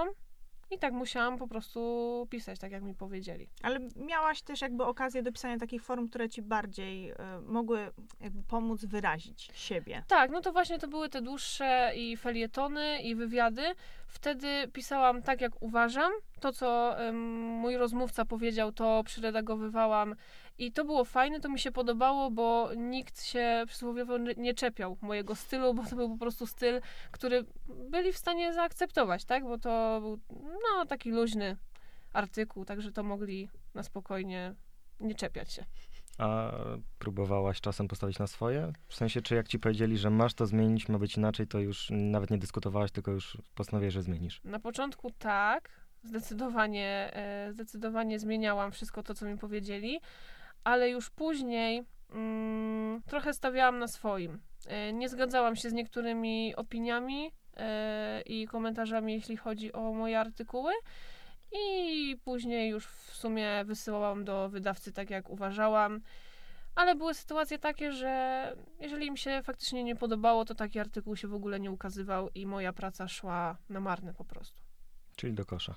I 0.72 0.78
tak 0.78 0.94
musiałam 0.94 1.38
po 1.38 1.48
prostu 1.48 2.28
pisać, 2.30 2.60
tak 2.60 2.72
jak 2.72 2.84
mi 2.84 2.96
powiedzieli. 2.96 3.48
Ale 3.64 3.80
miałaś 3.96 4.42
też 4.42 4.62
jakby 4.62 4.84
okazję 4.84 5.24
do 5.24 5.32
pisania 5.32 5.58
takich 5.58 5.84
form, 5.84 6.10
które 6.10 6.30
ci 6.30 6.42
bardziej 6.42 7.10
e, 7.10 7.16
mogły 7.46 7.92
jakby 8.20 8.44
pomóc 8.44 8.86
wyrazić 8.86 9.50
siebie. 9.54 10.04
Tak, 10.08 10.32
no 10.32 10.42
to 10.42 10.52
właśnie 10.52 10.80
to 10.80 10.88
były 10.88 11.10
te 11.10 11.22
dłuższe 11.22 11.92
i 11.96 12.18
felietony, 12.18 13.02
i 13.02 13.16
wywiady. 13.16 13.62
Wtedy 14.08 14.68
pisałam 14.74 15.22
tak, 15.22 15.42
jak 15.42 15.62
uważam. 15.62 16.12
To, 16.40 16.54
co 16.54 17.00
em, 17.00 17.16
mój 17.40 17.78
rozmówca 17.78 18.26
powiedział, 18.26 18.72
to 18.72 19.04
przyredagowywałam. 19.06 20.16
I 20.58 20.72
to 20.72 20.86
było 20.86 21.06
fajne, 21.06 21.40
to 21.40 21.50
mi 21.50 21.60
się 21.60 21.72
podobało, 21.72 22.32
bo 22.32 22.70
nikt 22.76 23.24
się 23.24 23.64
przysłowiowo 23.68 24.18
nie- 24.18 24.54
czepiał 24.54 24.98
mojego 25.02 25.36
stylu, 25.36 25.74
bo 25.74 25.84
to 25.86 25.96
był 25.96 26.10
po 26.10 26.18
prostu 26.18 26.48
styl, 26.48 26.82
który 27.12 27.46
byli 27.90 28.14
w 28.14 28.18
stanie 28.18 28.54
zaakceptować, 28.54 29.26
tak? 29.26 29.44
Bo 29.44 29.58
to 29.58 30.00
był 30.02 30.20
no, 30.44 30.86
taki 30.86 31.12
luźny 31.12 31.58
artykuł, 32.14 32.66
także 32.66 32.92
to 32.92 33.04
mogli 33.04 33.50
na 33.74 33.84
spokojnie 33.84 34.56
nie 35.00 35.16
czepiać 35.16 35.54
się. 35.54 35.66
A 36.18 36.52
próbowałaś 37.00 37.62
czasem 37.62 37.88
postawić 37.88 38.20
na 38.20 38.28
swoje? 38.28 38.74
W 38.88 38.96
sensie, 38.96 39.22
czy 39.22 39.36
jak 39.36 39.48
ci 39.48 39.60
powiedzieli, 39.60 39.98
że 39.98 40.10
masz 40.10 40.34
to 40.34 40.46
zmienić, 40.46 40.90
ma 40.90 41.00
być 41.00 41.18
inaczej, 41.18 41.48
to 41.48 41.60
już 41.60 41.88
nawet 41.92 42.30
nie 42.30 42.38
dyskutowałaś, 42.38 42.92
tylko 42.92 43.12
już 43.12 43.38
postanowiłeś, 43.56 43.94
że 43.94 44.04
zmienisz. 44.04 44.42
Na 44.44 44.60
początku 44.60 45.12
tak, 45.12 45.70
zdecydowanie, 46.04 47.10
e, 47.14 47.54
zdecydowanie 47.54 48.20
zmieniałam 48.20 48.72
wszystko 48.72 49.04
to, 49.04 49.14
co 49.14 49.26
mi 49.26 49.38
powiedzieli, 49.38 50.00
ale 50.64 50.90
już 50.90 51.10
później 51.10 51.84
mm, 52.10 53.02
trochę 53.08 53.34
stawiałam 53.34 53.80
na 53.80 53.88
swoim. 53.88 54.42
E, 54.68 54.94
nie 54.94 55.10
zgadzałam 55.10 55.56
się 55.56 55.70
z 55.70 55.74
niektórymi 55.74 56.56
opiniami 56.56 57.32
e, 57.58 58.22
i 58.22 58.48
komentarzami, 58.48 59.14
jeśli 59.14 59.38
chodzi 59.38 59.74
o 59.74 59.94
moje 59.94 60.20
artykuły. 60.20 60.74
I 61.52 62.18
później 62.24 62.70
już 62.70 62.88
w 62.88 63.16
sumie 63.16 63.66
wysyłałam 63.66 64.26
do 64.26 64.50
wydawcy 64.50 64.92
tak, 64.92 65.10
jak 65.10 65.30
uważałam. 65.30 66.02
Ale 66.76 66.96
były 66.96 67.14
sytuacje 67.14 67.60
takie, 67.60 67.92
że 67.92 68.56
jeżeli 68.80 69.06
im 69.08 69.18
się 69.18 69.42
faktycznie 69.44 69.84
nie 69.84 69.96
podobało, 69.96 70.46
to 70.46 70.56
taki 70.56 70.80
artykuł 70.80 71.16
się 71.16 71.28
w 71.28 71.34
ogóle 71.34 71.60
nie 71.60 71.72
ukazywał 71.72 72.30
i 72.36 72.46
moja 72.46 72.74
praca 72.74 73.08
szła 73.08 73.58
na 73.70 73.80
marne 73.80 74.14
po 74.14 74.26
prostu. 74.26 74.62
Czyli 75.16 75.34
do 75.34 75.46
kosza. 75.46 75.76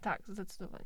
Tak, 0.00 0.22
zdecydowanie. 0.28 0.84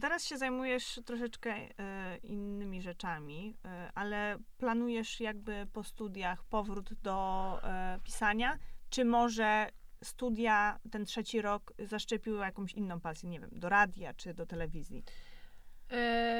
Teraz 0.00 0.24
się 0.24 0.38
zajmujesz 0.38 1.00
troszeczkę 1.04 1.50
e, 1.50 2.16
innymi 2.16 2.82
rzeczami, 2.82 3.56
e, 3.64 3.90
ale 3.94 4.38
planujesz 4.58 5.20
jakby 5.20 5.66
po 5.72 5.84
studiach 5.84 6.44
powrót 6.44 6.94
do 6.94 7.58
e, 7.62 7.98
pisania, 8.04 8.58
czy 8.90 9.04
może 9.04 9.68
studia, 10.04 10.78
ten 10.90 11.04
trzeci 11.04 11.42
rok 11.42 11.72
zaszczepiły 11.78 12.38
jakąś 12.38 12.72
inną 12.72 13.00
pasję, 13.00 13.30
nie 13.30 13.40
wiem, 13.40 13.50
do 13.52 13.68
radia 13.68 14.14
czy 14.14 14.34
do 14.34 14.46
telewizji? 14.46 15.04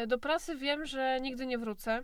Do 0.07 0.19
pracy 0.19 0.57
wiem, 0.57 0.87
że 0.87 1.19
nigdy 1.21 1.47
nie 1.47 1.59
wrócę. 1.59 2.03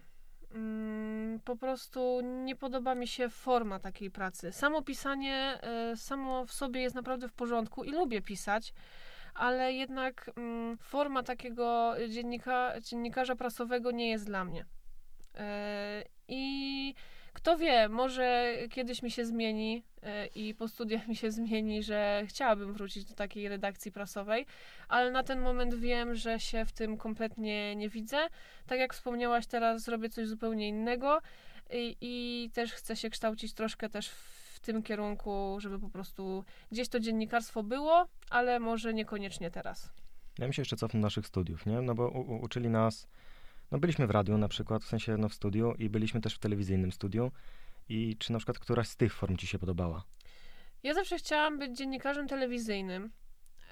Mm, 0.55 1.41
Po 1.45 1.57
prostu 1.57 2.21
nie 2.21 2.57
podoba 2.57 2.95
mi 2.95 3.09
się 3.09 3.29
forma 3.29 3.79
takiej 3.79 4.11
pracy. 4.11 4.53
Samo 4.53 4.83
pisanie 4.83 5.61
samo 5.97 6.47
w 6.47 6.53
sobie 6.53 6.81
jest 6.81 6.95
naprawdę 6.95 7.29
w 7.29 7.33
porządku 7.33 7.85
i 7.85 7.91
lubię 7.91 8.23
pisać, 8.23 8.75
ale 9.35 9.73
jednak 9.73 10.31
mm, 10.37 10.79
forma 10.79 11.23
takiego 11.23 11.95
dziennika, 12.09 12.81
dziennikarza 12.81 13.37
prasowego 13.37 13.91
nie 13.91 14.11
jest 14.11 14.27
dla 14.27 14.45
mnie. 14.45 14.65
E, 15.35 16.05
I 16.29 16.95
kto 17.33 17.57
wie, 17.57 17.89
może 17.89 18.55
kiedyś 18.71 19.03
mi 19.03 19.11
się 19.11 19.25
zmieni 19.27 19.85
e, 20.03 20.27
i 20.27 20.55
po 20.55 20.69
studiach 20.69 21.09
mi 21.09 21.17
się 21.17 21.31
zmieni, 21.31 21.83
że 21.83 22.23
chciałabym 22.27 22.73
wrócić 22.73 23.05
do 23.05 23.15
takiej 23.15 23.49
redakcji 23.49 23.93
prasowej, 23.93 24.47
ale 24.89 25.11
na 25.11 25.23
ten 25.23 25.41
moment 25.41 25.75
wiem, 25.75 26.15
że 26.15 26.41
się 26.41 26.65
w 26.65 26.73
tym 26.73 26.97
kompletnie 26.97 27.77
nie 27.77 27.89
widzę. 27.89 28.19
Tak 28.67 28.79
jak 28.79 28.95
wspomniałaś, 28.95 29.47
teraz 29.47 29.83
zrobię 29.83 30.09
coś 30.09 30.29
zupełnie 30.29 30.69
innego 30.69 31.21
i, 31.71 31.97
i 32.01 32.51
też 32.51 32.73
chcę 32.73 32.97
się 32.97 33.11
kształcić 33.11 33.55
troszkę 33.55 33.89
też 33.89 34.09
w 34.09 34.34
tym 34.65 34.83
kierunku, 34.83 35.57
żeby 35.59 35.79
po 35.79 35.89
prostu 35.89 36.45
gdzieś 36.73 36.89
to 36.89 37.01
dziennikarstwo 37.01 37.63
było, 37.63 38.09
ale 38.31 38.61
może 38.61 38.95
niekoniecznie 38.95 39.51
teraz. 39.51 39.93
Ja 40.39 40.45
bym 40.45 40.53
się 40.53 40.63
jeszcze 40.63 40.77
cofnął 40.77 41.03
naszych 41.03 41.27
studiów, 41.27 41.67
nie? 41.67 41.83
No 41.83 41.95
bo 41.95 42.09
u, 42.09 42.45
uczyli 42.45 42.71
nas, 42.71 43.07
no 43.71 43.79
byliśmy 43.79 44.07
w 44.07 44.11
radiu 44.11 44.39
na 44.39 44.49
przykład, 44.49 44.85
w 44.85 44.89
sensie 44.89 45.17
no 45.17 45.29
w 45.29 45.35
studiu 45.35 45.75
i 45.79 45.91
byliśmy 45.91 46.21
też 46.21 46.35
w 46.35 46.39
telewizyjnym 46.39 46.93
studiu. 46.93 47.33
I 47.89 48.17
czy 48.19 48.33
na 48.33 48.39
przykład 48.39 48.59
któraś 48.59 48.89
z 48.89 48.97
tych 48.97 49.15
form 49.15 49.37
ci 49.37 49.47
się 49.47 49.59
podobała? 49.59 50.05
Ja 50.83 50.95
zawsze 50.95 51.19
chciałam 51.19 51.59
być 51.59 51.77
dziennikarzem 51.79 52.29
telewizyjnym, 52.29 53.11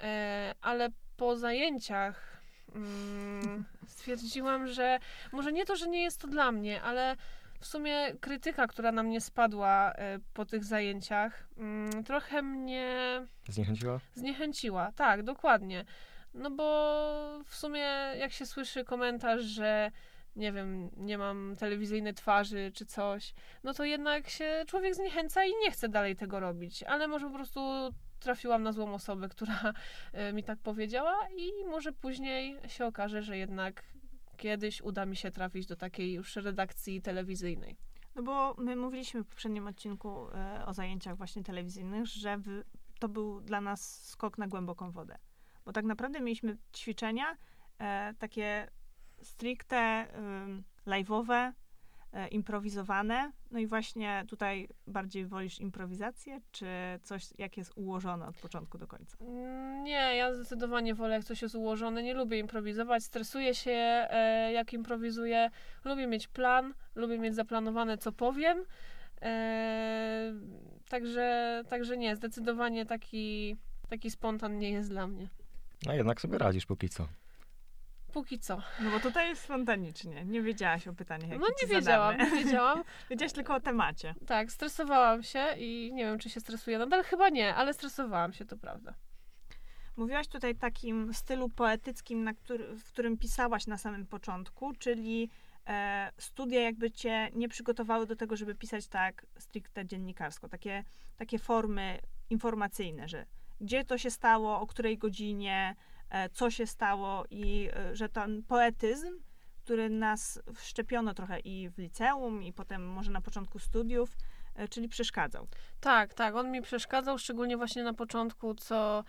e, 0.03 0.55
ale 0.61 0.89
po 1.17 1.37
zajęciach 1.37 2.43
mm, 2.75 3.65
stwierdziłam, 3.87 4.67
że 4.67 4.99
może 5.33 5.53
nie 5.53 5.65
to, 5.65 5.77
że 5.77 5.89
nie 5.89 6.03
jest 6.03 6.21
to 6.21 6.29
dla 6.29 6.53
mnie, 6.53 6.83
ale 6.83 7.17
w 7.62 7.66
sumie 7.66 8.14
krytyka, 8.21 8.66
która 8.66 8.92
na 8.92 9.02
mnie 9.02 9.21
spadła 9.21 9.92
e, 9.92 10.19
po 10.35 10.45
tych 10.45 10.64
zajęciach, 10.64 11.49
mm, 11.57 12.04
trochę 12.04 12.42
mnie 12.42 12.87
Zniechęciła? 13.49 14.00
zniechęciła. 14.14 14.92
Tak, 14.92 15.23
dokładnie. 15.23 15.85
No 16.35 16.50
bo 16.50 16.64
w 17.45 17.54
sumie 17.54 17.81
jak 18.19 18.33
się 18.33 18.47
słyszy 18.47 18.85
komentarz, 18.85 19.42
że 19.42 19.90
nie 20.37 20.52
wiem, 20.52 20.90
nie 20.97 21.19
mam 21.19 21.57
telewizyjnej 21.59 22.14
twarzy 22.14 22.73
czy 22.75 22.87
coś, 22.87 23.35
no 23.64 23.75
to 23.75 23.85
jednak 23.85 24.28
się 24.28 24.64
człowiek 24.66 24.95
zniechęca 24.95 25.45
i 25.45 25.52
nie 25.64 25.71
chce 25.71 25.88
dalej 25.88 26.16
tego 26.16 26.40
robić. 26.40 26.83
Ale 26.83 27.09
może 27.09 27.26
po 27.26 27.35
prostu 27.35 27.61
trafiłam 28.21 28.62
na 28.62 28.73
złą 28.73 28.95
osobę, 28.95 29.28
która 29.28 29.73
e, 30.12 30.33
mi 30.33 30.45
tak 30.45 30.59
powiedziała 30.59 31.14
i 31.37 31.64
może 31.64 31.92
później 31.92 32.59
się 32.69 32.87
okaże, 32.87 33.23
że 33.23 33.37
jednak 33.38 33.83
kiedyś 34.37 34.83
uda 34.83 35.07
mi 35.07 35.17
się 35.17 35.31
trafić 35.31 35.67
do 35.67 35.77
takiej 35.77 36.12
już 36.12 36.37
redakcji 36.37 37.03
telewizyjnej. 37.03 37.77
No 38.15 38.23
bo 38.23 38.55
my 38.59 38.77
mówiliśmy 38.77 39.25
w 39.25 39.29
poprzednim 39.29 39.67
odcinku 39.67 40.29
e, 40.35 40.67
o 40.67 40.75
zajęciach 40.75 41.17
właśnie 41.17 41.43
telewizyjnych, 41.43 42.07
że 42.07 42.39
w, 42.39 42.62
to 42.99 43.09
był 43.09 43.41
dla 43.41 43.61
nas 43.61 44.07
skok 44.07 44.39
na 44.39 44.49
głęboką 44.49 44.91
wodę. 44.91 45.19
Bo 45.65 45.73
tak 45.73 45.85
naprawdę 45.85 46.21
mieliśmy 46.21 46.57
ćwiczenia 46.77 47.37
e, 47.79 48.15
takie 48.19 48.69
stricte 49.23 50.09
ym, 50.18 50.64
live'owe, 50.87 51.33
e, 51.33 51.53
improwizowane. 52.31 53.33
No 53.51 53.59
i 53.59 53.66
właśnie 53.66 54.25
tutaj 54.29 54.68
bardziej 54.87 55.27
wolisz 55.27 55.61
improwizację, 55.61 56.40
czy 56.53 56.66
coś, 57.03 57.29
jak 57.38 57.57
jest 57.57 57.72
ułożone 57.77 58.27
od 58.27 58.37
początku 58.37 58.79
do 58.79 58.87
końca? 58.87 59.16
Nie, 59.83 60.16
ja 60.16 60.35
zdecydowanie 60.35 60.94
wolę, 60.94 61.14
jak 61.14 61.25
coś 61.25 61.42
jest 61.42 61.55
ułożone. 61.55 62.03
Nie 62.03 62.14
lubię 62.14 62.38
improwizować. 62.38 63.05
Stresuję 63.05 63.55
się, 63.55 63.70
e, 64.11 64.53
jak 64.53 64.72
improwizuję. 64.72 65.51
Lubię 65.85 66.07
mieć 66.07 66.29
plan, 66.29 66.75
lubię 66.94 67.18
mieć 67.18 67.35
zaplanowane, 67.35 67.98
co 67.98 68.12
powiem. 68.12 68.64
E, 69.22 70.33
także, 70.88 71.62
także 71.68 71.96
nie, 71.96 72.16
zdecydowanie 72.16 72.87
taki, 72.87 73.57
taki 73.88 74.11
spontan 74.11 74.59
nie 74.59 74.70
jest 74.70 74.90
dla 74.90 75.07
mnie. 75.07 75.29
A 75.88 75.94
jednak 75.94 76.20
sobie 76.20 76.38
radzisz 76.38 76.66
póki 76.66 76.88
co. 76.88 77.09
Póki 78.12 78.38
co. 78.38 78.62
No 78.81 78.90
bo 78.90 79.01
tutaj 79.01 79.29
jest 79.29 79.42
spontanicznie. 79.42 80.25
Nie 80.25 80.42
wiedziałaś 80.42 80.88
o 80.88 80.92
pytaniach, 80.92 81.29
jakie 81.29 81.40
No 81.40 81.46
nie 81.62 81.68
wiedziałam, 81.68 82.18
nie 82.18 82.31
wiedziałam. 82.44 82.85
Wiedziałaś 83.11 83.33
tylko 83.33 83.55
o 83.55 83.61
temacie. 83.61 84.14
Tak, 84.27 84.53
stresowałam 84.53 85.22
się 85.22 85.46
i 85.59 85.90
nie 85.94 86.05
wiem, 86.05 86.18
czy 86.18 86.31
się 86.31 86.40
stresuję 86.40 86.79
nadal. 86.79 87.05
Chyba 87.05 87.29
nie, 87.29 87.55
ale 87.55 87.75
stresowałam 87.75 88.33
się, 88.33 88.44
to 88.44 88.57
prawda. 88.57 88.94
Mówiłaś 89.96 90.29
tutaj 90.29 90.55
takim 90.55 91.14
stylu 91.14 91.48
poetyckim, 91.48 92.35
który, 92.35 92.77
w 92.77 92.85
którym 92.85 93.18
pisałaś 93.18 93.66
na 93.66 93.79
samym 93.79 94.07
początku, 94.07 94.72
czyli 94.79 95.31
e, 95.66 96.12
studia 96.18 96.61
jakby 96.61 96.90
cię 96.90 97.29
nie 97.35 97.48
przygotowały 97.48 98.07
do 98.07 98.16
tego, 98.16 98.37
żeby 98.37 98.55
pisać 98.55 98.88
tak 98.88 99.27
stricte 99.38 99.87
dziennikarsko. 99.87 100.48
Takie, 100.48 100.85
takie 101.16 101.38
formy 101.38 101.98
informacyjne, 102.31 103.09
że 103.09 103.27
gdzie 103.61 103.85
to 103.85 103.98
się 103.98 104.11
stało, 104.11 104.61
o 104.61 104.66
której 104.66 104.98
godzinie, 104.98 105.77
co 106.33 106.51
się 106.51 106.66
stało 106.66 107.25
i 107.31 107.68
e, 107.72 107.96
że 107.96 108.09
ten 108.09 108.42
poetyzm, 108.42 109.12
który 109.64 109.90
nas 109.90 110.40
wszczepiono 110.55 111.14
trochę 111.14 111.40
i 111.40 111.68
w 111.68 111.79
liceum, 111.79 112.42
i 112.42 112.53
potem 112.53 112.87
może 112.87 113.11
na 113.11 113.20
początku 113.20 113.59
studiów, 113.59 114.16
e, 114.55 114.68
czyli 114.68 114.88
przeszkadzał. 114.88 115.48
Tak, 115.81 116.14
tak, 116.14 116.35
on 116.35 116.51
mi 116.51 116.62
przeszkadzał, 116.62 117.18
szczególnie 117.18 117.57
właśnie 117.57 117.83
na 117.83 117.94
początku, 117.94 118.55
co 118.55 119.05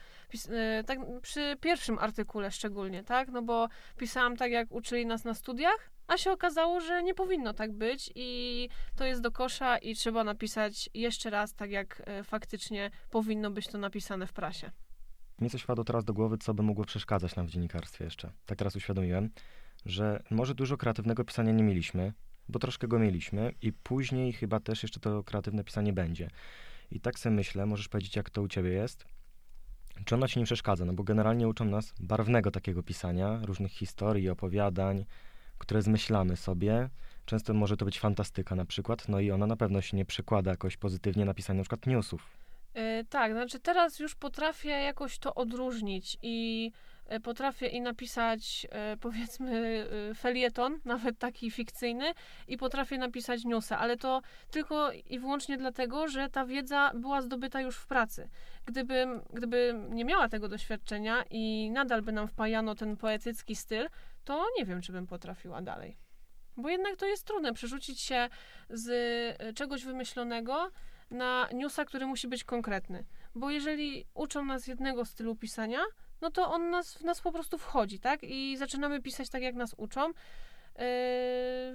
tak 0.86 1.00
przy 1.22 1.58
pierwszym 1.62 2.00
artykule 2.00 2.52
szczególnie, 2.52 3.04
tak, 3.04 3.30
no 3.30 3.42
bo 3.42 3.70
pisałam 3.98 4.38
tak, 4.38 4.52
jak 4.52 4.72
uczyli 4.72 5.06
nas 5.06 5.24
na 5.24 5.34
studiach, 5.34 5.90
a 6.08 6.18
się 6.18 6.32
okazało, 6.32 6.82
że 6.82 7.04
nie 7.04 7.14
powinno 7.14 7.54
tak 7.54 7.72
być 7.72 8.12
i 8.16 8.70
to 8.96 9.06
jest 9.06 9.22
do 9.22 9.32
kosza 9.32 9.78
i 9.78 9.96
trzeba 9.96 10.24
napisać 10.24 10.90
jeszcze 10.94 11.30
raz 11.30 11.54
tak, 11.54 11.72
jak 11.72 12.04
faktycznie 12.24 12.92
powinno 13.10 13.52
być 13.52 13.68
to 13.68 13.78
napisane 13.78 14.28
w 14.28 14.34
prasie. 14.34 14.72
Mi 15.42 15.50
coś 15.50 15.62
wpadło 15.62 15.84
teraz 15.84 16.06
do 16.06 16.14
głowy, 16.14 16.38
co 16.38 16.54
by 16.54 16.64
mogło 16.64 16.86
przeszkadzać 16.86 17.36
nam 17.36 17.48
w 17.48 17.50
dziennikarstwie 17.50 18.06
jeszcze. 18.06 18.32
Tak 18.46 18.58
teraz 18.58 18.76
uświadomiłem, 18.76 19.30
że 19.86 20.24
może 20.30 20.56
dużo 20.56 20.78
kreatywnego 20.78 21.24
pisania 21.24 21.52
nie 21.52 21.64
mieliśmy, 21.64 22.14
bo 22.50 22.60
troszkę 22.60 22.88
go 22.88 23.00
mieliśmy 23.00 23.54
i 23.62 23.74
później 23.74 24.34
chyba 24.34 24.60
też 24.60 24.84
jeszcze 24.84 25.00
to 25.00 25.24
kreatywne 25.24 25.64
pisanie 25.64 25.94
będzie. 25.94 26.30
I 26.92 27.00
tak 27.00 27.20
sobie 27.20 27.36
myślę, 27.36 27.66
możesz 27.66 27.88
powiedzieć, 27.88 28.16
jak 28.16 28.30
to 28.30 28.42
u 28.42 28.48
ciebie 28.48 28.70
jest. 28.70 29.06
Czy 30.06 30.16
ono 30.16 30.28
ci 30.28 30.40
nie 30.40 30.46
przeszkadza? 30.46 30.86
No 30.86 30.94
bo 30.94 31.04
generalnie 31.04 31.48
uczą 31.48 31.66
nas 31.66 31.94
barwnego 32.00 32.52
takiego 32.52 32.84
pisania, 32.84 33.40
różnych 33.44 33.72
historii, 33.72 34.30
opowiadań, 34.30 35.06
które 35.58 35.82
zmyślamy 35.82 36.38
sobie. 36.38 36.90
Często 37.26 37.54
może 37.54 37.78
to 37.78 37.86
być 37.86 38.00
fantastyka 38.00 38.56
na 38.56 38.66
przykład, 38.66 39.10
no 39.10 39.20
i 39.20 39.32
ona 39.32 39.48
na 39.48 39.56
pewno 39.56 39.82
się 39.82 39.98
nie 39.98 40.06
przekłada 40.06 40.52
jakoś 40.52 40.78
pozytywnie 40.78 41.26
na 41.26 41.34
pisanie 41.34 41.58
na 41.58 41.64
przykład 41.64 41.88
newsów. 41.88 42.43
Y, 42.78 43.06
tak, 43.10 43.32
znaczy 43.32 43.60
teraz 43.60 44.00
już 44.00 44.16
potrafię 44.16 44.70
jakoś 44.70 45.20
to 45.20 45.36
odróżnić 45.36 46.18
i 46.22 46.72
y, 47.14 47.20
potrafię 47.20 47.68
i 47.68 47.82
napisać 47.82 48.68
y, 48.94 48.98
powiedzmy 49.06 49.88
felieton, 50.18 50.80
nawet 50.86 51.20
taki 51.20 51.52
fikcyjny 51.52 52.14
i 52.48 52.58
potrafię 52.58 52.98
napisać 52.98 53.46
newsa, 53.46 53.80
ale 53.80 53.98
to 53.98 54.22
tylko 54.52 54.92
i 54.92 55.20
wyłącznie 55.20 55.58
dlatego, 55.58 56.08
że 56.08 56.30
ta 56.30 56.46
wiedza 56.46 56.92
była 56.96 57.22
zdobyta 57.22 57.62
już 57.62 57.78
w 57.78 57.88
pracy. 57.88 58.30
Gdybym, 58.66 59.22
gdybym 59.34 59.94
nie 59.94 60.06
miała 60.06 60.30
tego 60.30 60.48
doświadczenia 60.48 61.24
i 61.30 61.72
nadal 61.72 62.02
by 62.02 62.12
nam 62.12 62.28
wpajano 62.28 62.76
ten 62.76 62.98
poetycki 62.98 63.56
styl, 63.56 63.90
to 64.24 64.46
nie 64.58 64.66
wiem, 64.66 64.82
czy 64.82 64.92
bym 64.92 65.08
potrafiła 65.08 65.62
dalej. 65.62 65.98
Bo 66.58 66.70
jednak 66.70 66.96
to 66.96 67.06
jest 67.06 67.28
trudne 67.28 67.54
przerzucić 67.54 68.02
się 68.02 68.30
z 68.70 69.56
czegoś 69.56 69.86
wymyślonego 69.86 70.72
na 71.14 71.48
newsa, 71.54 71.86
który 71.86 72.06
musi 72.08 72.28
być 72.28 72.44
konkretny. 72.44 73.06
Bo 73.36 73.50
jeżeli 73.52 74.06
uczą 74.14 74.46
nas 74.46 74.68
jednego 74.68 75.06
stylu 75.06 75.36
pisania, 75.36 75.80
no 76.22 76.32
to 76.32 76.52
on 76.52 76.70
nas, 76.70 76.98
w 76.98 77.02
nas 77.04 77.22
po 77.22 77.32
prostu 77.32 77.58
wchodzi, 77.58 78.00
tak? 78.00 78.20
I 78.24 78.58
zaczynamy 78.58 79.02
pisać 79.02 79.30
tak, 79.30 79.42
jak 79.42 79.56
nas 79.56 79.74
uczą. 79.78 80.08
Yy, 80.08 80.84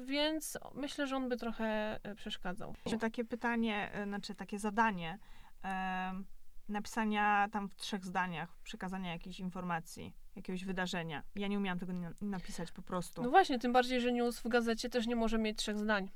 więc 0.06 0.58
myślę, 0.74 1.06
że 1.06 1.16
on 1.16 1.28
by 1.28 1.36
trochę 1.36 1.98
e, 2.02 2.14
przeszkadzał. 2.14 2.74
Takie 3.00 3.24
pytanie, 3.24 3.90
e, 3.92 4.04
znaczy 4.04 4.34
takie 4.34 4.58
zadanie 4.58 5.18
em, 5.62 6.24
napisania 6.68 7.48
tam 7.52 7.68
w 7.68 7.76
trzech 7.76 8.04
zdaniach, 8.04 8.58
przekazania 8.62 9.12
jakiejś 9.12 9.40
informacji, 9.40 10.14
jakiegoś 10.36 10.64
wydarzenia. 10.64 11.22
Ja 11.34 11.48
nie 11.48 11.58
umiałam 11.58 11.78
tego 11.78 11.92
na- 11.92 12.12
napisać 12.20 12.72
po 12.72 12.82
prostu. 12.82 13.22
No 13.22 13.30
właśnie, 13.30 13.58
tym 13.58 13.72
bardziej, 13.72 14.00
że 14.00 14.12
news 14.12 14.40
w 14.40 14.48
gazecie 14.48 14.88
też 14.88 15.06
nie 15.06 15.16
może 15.16 15.38
mieć 15.38 15.58
trzech 15.58 15.78
zdań. 15.78 16.10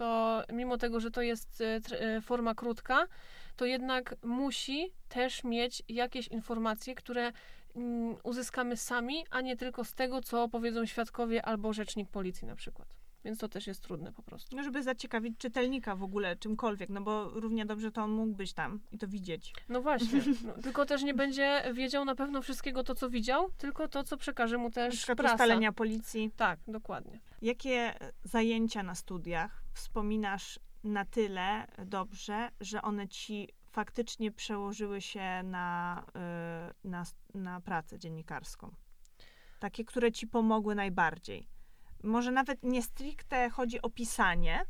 To 0.00 0.42
mimo 0.52 0.78
tego, 0.78 1.00
że 1.00 1.10
to 1.10 1.22
jest 1.22 1.60
e, 1.60 1.80
e, 2.00 2.20
forma 2.20 2.54
krótka, 2.54 3.06
to 3.56 3.64
jednak 3.64 4.14
musi 4.22 4.92
też 5.08 5.44
mieć 5.44 5.82
jakieś 5.88 6.28
informacje, 6.28 6.94
które 6.94 7.32
mm, 7.76 8.16
uzyskamy 8.22 8.76
sami, 8.76 9.24
a 9.30 9.40
nie 9.40 9.56
tylko 9.56 9.84
z 9.84 9.94
tego, 9.94 10.20
co 10.22 10.48
powiedzą 10.48 10.86
świadkowie 10.86 11.44
albo 11.44 11.72
rzecznik 11.72 12.10
policji 12.10 12.46
na 12.46 12.54
przykład. 12.54 12.88
Więc 13.24 13.38
to 13.38 13.48
też 13.48 13.66
jest 13.66 13.82
trudne 13.82 14.12
po 14.12 14.22
prostu. 14.22 14.56
No, 14.56 14.62
żeby 14.62 14.82
zaciekawić 14.82 15.38
czytelnika 15.38 15.96
w 15.96 16.02
ogóle 16.02 16.36
czymkolwiek, 16.36 16.90
no 16.90 17.00
bo 17.00 17.30
równie 17.30 17.66
dobrze 17.66 17.92
to 17.92 18.02
on 18.02 18.10
mógł 18.10 18.34
być 18.34 18.52
tam 18.52 18.80
i 18.92 18.98
to 18.98 19.08
widzieć. 19.08 19.54
No 19.68 19.82
właśnie, 19.82 20.22
no, 20.46 20.52
tylko 20.62 20.86
też 20.86 21.02
nie 21.02 21.14
będzie 21.14 21.62
wiedział 21.74 22.04
na 22.04 22.14
pewno 22.14 22.42
wszystkiego 22.42 22.84
to, 22.84 22.94
co 22.94 23.10
widział, 23.10 23.50
tylko 23.58 23.88
to, 23.88 24.04
co 24.04 24.16
przekaże 24.16 24.58
mu 24.58 24.64
Na 24.64 24.70
też 24.70 24.96
przykład 24.96 25.18
prasa. 25.18 25.34
ustalenia 25.34 25.72
policji. 25.72 26.30
Tak, 26.36 26.58
dokładnie. 26.68 27.20
Jakie 27.42 27.94
zajęcia 28.24 28.82
na 28.82 28.94
studiach 28.94 29.59
wspominasz 29.72 30.60
na 30.84 31.04
tyle 31.04 31.66
dobrze, 31.86 32.50
że 32.60 32.82
one 32.82 33.08
ci 33.08 33.48
faktycznie 33.70 34.32
przełożyły 34.32 35.00
się 35.00 35.42
na, 35.42 36.04
y, 36.84 36.88
na, 36.88 37.04
na 37.34 37.60
pracę 37.60 37.98
dziennikarską? 37.98 38.74
Takie, 39.58 39.84
które 39.84 40.12
ci 40.12 40.26
pomogły 40.26 40.74
najbardziej. 40.74 41.48
Może 42.02 42.30
nawet 42.30 42.62
nie 42.62 42.82
stricte 42.82 43.50
chodzi 43.50 43.82
o 43.82 43.90
pisanie, 43.90 44.64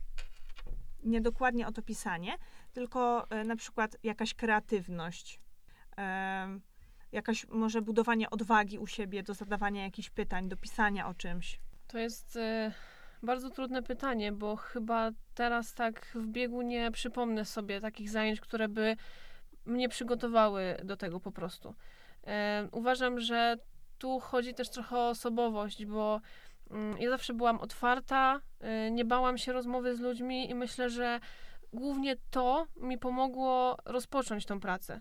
nie 1.03 1.21
dokładnie 1.21 1.67
o 1.67 1.73
to 1.73 1.83
pisanie, 1.83 2.37
tylko 2.73 3.27
y, 3.41 3.45
na 3.45 3.57
przykład 3.57 3.97
jakaś 4.03 4.35
kreatywność, 4.35 5.41
em, 5.97 6.61
jakaś 7.13 7.47
może 7.49 7.83
budowanie 7.83 8.31
odwagi 8.31 8.79
u 8.79 8.87
siebie 8.87 9.23
do 9.23 9.35
zadawania 9.35 9.83
jakichś 9.83 10.11
pytań, 10.11 10.49
do 10.49 10.57
pisania 10.57 11.09
o 11.09 11.15
czymś. 11.15 11.61
To 11.87 11.99
jest 11.99 12.39
bardzo 13.23 13.51
trudne 13.51 13.83
pytanie, 13.83 14.33
bo 14.33 14.57
chyba 14.57 15.11
teraz 15.35 15.75
tak 15.75 16.07
w 16.15 16.27
biegu 16.27 16.63
nie 16.63 16.91
przypomnę 16.91 17.45
sobie 17.45 17.81
takich 17.81 18.11
zajęć, 18.11 18.41
które 18.41 18.69
by 18.69 18.97
mnie 19.65 19.89
przygotowały 19.89 20.77
do 20.85 20.97
tego 20.97 21.21
po 21.21 21.33
prostu. 21.33 21.75
E, 22.27 22.69
uważam, 22.73 23.21
że 23.21 23.57
tu 23.99 24.21
chodzi 24.21 24.55
też 24.55 24.71
trochę 24.71 24.97
o 24.97 25.09
osobowość, 25.09 25.87
bo 25.87 26.21
mm, 26.71 26.99
ja 26.99 27.11
zawsze 27.11 27.35
byłam 27.35 27.61
otwarta, 27.61 28.41
e, 28.61 28.91
nie 28.91 29.05
bałam 29.05 29.39
się 29.39 29.53
rozmowy 29.53 29.97
z 29.97 30.01
ludźmi 30.01 30.51
i 30.51 30.55
myślę, 30.55 30.91
że 30.91 31.21
głównie 31.73 32.17
to 32.31 32.67
mi 32.77 32.99
pomogło 32.99 33.77
rozpocząć 33.85 34.47
tą 34.47 34.61
pracę. 34.61 35.01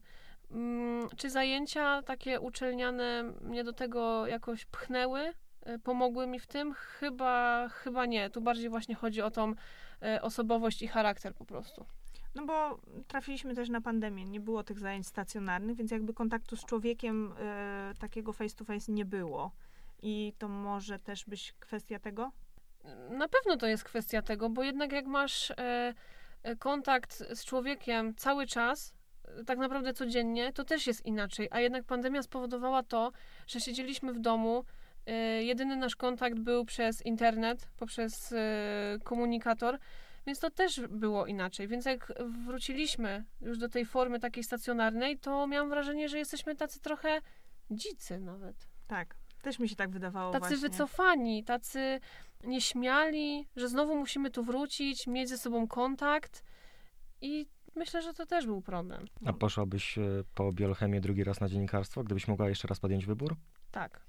Mm, 0.51 1.09
Czy 1.17 1.29
zajęcia 1.29 2.01
takie 2.01 2.39
uczelniane 2.39 3.23
mnie 3.41 3.63
do 3.63 3.73
tego 3.73 4.27
jakoś 4.27 4.65
pchnęły? 4.65 5.33
E, 5.69 5.79
pomogły 5.79 6.27
mi 6.27 6.39
w 6.39 6.47
tym? 6.47 6.73
Chyba, 6.73 7.67
chyba 7.69 8.05
nie. 8.05 8.29
Tu 8.29 8.41
bardziej 8.41 8.69
właśnie 8.69 8.95
chodzi 8.95 9.21
o 9.21 9.31
tą 9.31 9.53
e, 10.01 10.21
osobowość 10.21 10.81
i 10.81 10.87
charakter 10.87 11.35
po 11.35 11.45
prostu. 11.45 11.85
No 12.35 12.45
bo 12.45 12.79
trafiliśmy 13.07 13.55
też 13.55 13.69
na 13.69 13.81
pandemię, 13.81 14.25
nie 14.25 14.39
było 14.39 14.63
tych 14.63 14.79
zajęć 14.79 15.07
stacjonarnych, 15.07 15.77
więc 15.77 15.91
jakby 15.91 16.13
kontaktu 16.13 16.55
z 16.55 16.65
człowiekiem 16.65 17.33
e, 17.39 17.93
takiego 17.99 18.33
face 18.33 18.55
to 18.55 18.65
face 18.65 18.91
nie 18.91 19.05
było. 19.05 19.51
I 20.01 20.33
to 20.37 20.47
może 20.47 20.99
też 20.99 21.25
być 21.25 21.53
kwestia 21.59 21.99
tego? 21.99 22.31
Na 23.09 23.27
pewno 23.27 23.57
to 23.57 23.67
jest 23.67 23.83
kwestia 23.83 24.21
tego, 24.21 24.49
bo 24.49 24.63
jednak 24.63 24.91
jak 24.91 25.05
masz 25.05 25.53
kontakt 26.59 27.23
z 27.35 27.45
człowiekiem 27.45 28.15
cały 28.15 28.47
czas, 28.47 28.93
tak 29.45 29.59
naprawdę 29.59 29.93
codziennie, 29.93 30.53
to 30.53 30.63
też 30.63 30.87
jest 30.87 31.05
inaczej. 31.05 31.47
A 31.51 31.59
jednak 31.59 31.83
pandemia 31.83 32.23
spowodowała 32.23 32.83
to, 32.83 33.11
że 33.47 33.59
siedzieliśmy 33.59 34.13
w 34.13 34.19
domu. 34.19 34.65
E, 35.09 35.43
jedyny 35.43 35.75
nasz 35.75 35.95
kontakt 35.95 36.39
był 36.39 36.65
przez 36.65 37.05
internet, 37.05 37.69
poprzez 37.77 38.31
e, 38.31 38.97
komunikator, 39.03 39.79
więc 40.25 40.39
to 40.39 40.49
też 40.49 40.81
było 40.89 41.25
inaczej. 41.25 41.67
Więc 41.67 41.85
jak 41.85 42.13
wróciliśmy 42.45 43.23
już 43.41 43.57
do 43.57 43.69
tej 43.69 43.85
formy 43.85 44.19
takiej 44.19 44.43
stacjonarnej, 44.43 45.19
to 45.19 45.47
miałam 45.47 45.69
wrażenie, 45.69 46.09
że 46.09 46.17
jesteśmy 46.17 46.55
tacy 46.55 46.79
trochę 46.79 47.21
dzicy 47.71 48.19
nawet. 48.19 48.67
Tak, 48.87 49.15
też 49.41 49.59
mi 49.59 49.69
się 49.69 49.75
tak 49.75 49.89
wydawało 49.89 50.31
Tacy 50.31 50.39
właśnie. 50.39 50.69
wycofani, 50.69 51.43
tacy 51.43 51.99
nieśmiali, 52.43 53.47
że 53.55 53.69
znowu 53.69 53.95
musimy 53.95 54.31
tu 54.31 54.43
wrócić, 54.43 55.07
mieć 55.07 55.29
ze 55.29 55.37
sobą 55.37 55.67
kontakt 55.67 56.43
i 57.21 57.47
myślę, 57.75 58.01
że 58.01 58.13
to 58.13 58.25
też 58.25 58.45
był 58.45 58.61
problem. 58.61 59.05
A 59.25 59.33
poszłabyś 59.33 59.97
e, 59.97 60.23
po 60.35 60.51
biochemię 60.51 61.01
drugi 61.01 61.23
raz 61.23 61.39
na 61.39 61.49
dziennikarstwo, 61.49 62.03
gdybyś 62.03 62.27
mogła 62.27 62.49
jeszcze 62.49 62.67
raz 62.67 62.79
podjąć 62.79 63.05
wybór? 63.05 63.35
Tak. 63.71 64.08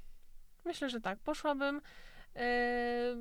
Myślę, 0.64 0.90
że 0.90 1.00
tak. 1.00 1.18
Poszłabym. 1.18 1.80
e, 2.36 3.16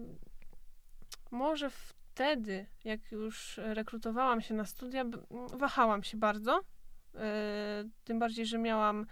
może 1.32 1.70
wtedy, 1.70 2.66
jak 2.84 3.12
już 3.12 3.60
rekrutowałam 3.64 4.42
się 4.42 4.54
na 4.54 4.66
studia, 4.66 5.06
wahałam 5.54 6.04
się 6.04 6.18
bardzo. 6.18 6.60
E, 7.16 7.84
tym 8.04 8.20
bardziej, 8.20 8.46
że 8.46 8.58
miałam 8.58 9.06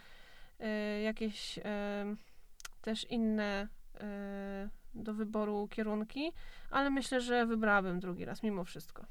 e, 0.59 1.01
jakieś 1.01 1.59
też 2.81 3.11
inne 3.11 3.67
e, 3.99 4.69
do 4.93 5.13
wyboru 5.13 5.67
kierunki, 5.67 6.31
ale 6.71 6.89
myślę, 6.89 7.21
że 7.21 7.45
wybrałabym 7.45 7.99
drugi 7.99 8.25
raz 8.25 8.43
mimo 8.43 8.63
wszystko. 8.63 9.05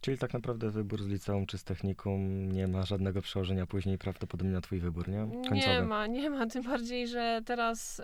Czyli 0.00 0.18
tak 0.18 0.32
naprawdę 0.32 0.70
wybór 0.70 1.02
z 1.02 1.06
liceum 1.08 1.46
czy 1.46 1.58
z 1.58 1.64
technikum 1.64 2.52
nie 2.52 2.68
ma 2.68 2.82
żadnego 2.82 3.22
przełożenia 3.22 3.66
później 3.66 3.98
prawdopodobnie 3.98 4.52
na 4.52 4.60
twój 4.60 4.80
wybór, 4.80 5.08
nie? 5.08 5.18
Końcowy. 5.18 5.56
Nie 5.56 5.82
ma, 5.82 6.06
nie 6.06 6.30
ma. 6.30 6.46
Tym 6.46 6.62
bardziej, 6.62 7.08
że 7.08 7.40
teraz 7.44 8.02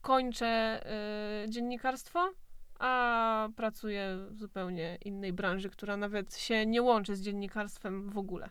kończę 0.00 0.46
e, 0.46 1.48
dziennikarstwo, 1.48 2.32
a 2.78 3.48
pracuję 3.56 4.16
w 4.30 4.36
zupełnie 4.38 4.98
innej 5.04 5.32
branży, 5.32 5.70
która 5.70 5.96
nawet 5.96 6.36
się 6.36 6.66
nie 6.66 6.82
łączy 6.82 7.16
z 7.16 7.22
dziennikarstwem 7.22 8.10
w 8.10 8.18
ogóle. 8.18 8.50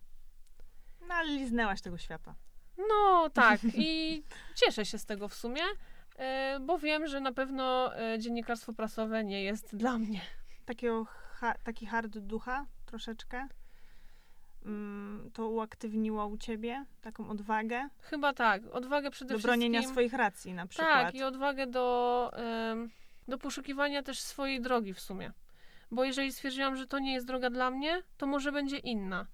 No 1.08 1.16
ale 1.16 1.30
liznęłaś 1.32 1.82
tego 1.82 1.98
świata. 1.98 2.36
No 2.90 3.30
tak, 3.34 3.60
i 3.88 4.24
cieszę 4.56 4.86
się 4.86 4.98
z 4.98 5.06
tego 5.06 5.28
w 5.28 5.34
sumie, 5.34 5.62
e, 6.16 6.60
bo 6.62 6.80
wiem, 6.80 7.08
że 7.08 7.22
na 7.22 7.32
pewno 7.32 7.96
e, 7.98 8.20
dziennikarstwo 8.20 8.74
prasowe 8.74 9.24
nie 9.24 9.44
jest 9.44 9.76
dla 9.76 9.98
mnie. 9.98 10.22
Takiego 10.66 11.06
ha- 11.34 11.56
taki 11.64 11.86
hard 11.86 12.18
ducha 12.18 12.66
troszeczkę. 12.86 13.48
Mm, 14.66 15.32
to 15.34 15.48
uaktywniło 15.48 16.28
u 16.28 16.38
ciebie 16.38 16.86
taką 17.02 17.30
odwagę 17.30 17.90
Chyba 18.02 18.34
tak, 18.34 18.62
odwagę 18.72 19.12
przede 19.12 19.34
do 19.34 19.38
wszystkim. 19.38 19.50
bronienia 19.50 19.88
swoich 19.88 20.14
racji 20.14 20.54
na 20.54 20.68
przykład. 20.68 21.06
Tak, 21.06 21.16
i 21.16 21.24
odwagę 21.24 21.68
do, 21.68 22.32
do 23.28 23.38
poszukiwania 23.38 24.04
też 24.04 24.20
swojej 24.20 24.62
drogi 24.62 24.94
w 24.94 25.00
sumie. 25.00 25.32
Bo 25.92 26.04
jeżeli 26.04 26.34
stwierdziłam, 26.34 26.76
że 26.76 26.88
to 26.88 27.00
nie 27.00 27.14
jest 27.14 27.28
droga 27.28 27.50
dla 27.50 27.72
mnie, 27.72 28.04
to 28.18 28.28
może 28.28 28.52
będzie 28.52 28.78
inna. 28.78 29.28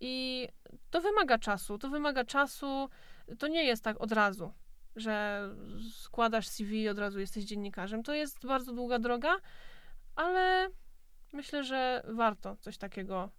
I 0.00 0.48
to 0.90 1.00
wymaga 1.00 1.38
czasu. 1.38 1.78
To 1.78 1.88
wymaga 1.88 2.24
czasu. 2.24 2.88
To 3.38 3.48
nie 3.48 3.64
jest 3.64 3.84
tak 3.84 4.00
od 4.00 4.12
razu, 4.12 4.52
że 4.96 5.42
składasz 5.92 6.48
CV 6.48 6.82
i 6.82 6.88
od 6.88 6.98
razu 6.98 7.20
jesteś 7.20 7.44
dziennikarzem. 7.44 8.02
To 8.02 8.14
jest 8.14 8.46
bardzo 8.46 8.72
długa 8.72 8.98
droga, 8.98 9.36
ale 10.16 10.68
myślę, 11.32 11.64
że 11.64 12.02
warto 12.08 12.56
coś 12.56 12.78
takiego 12.78 13.30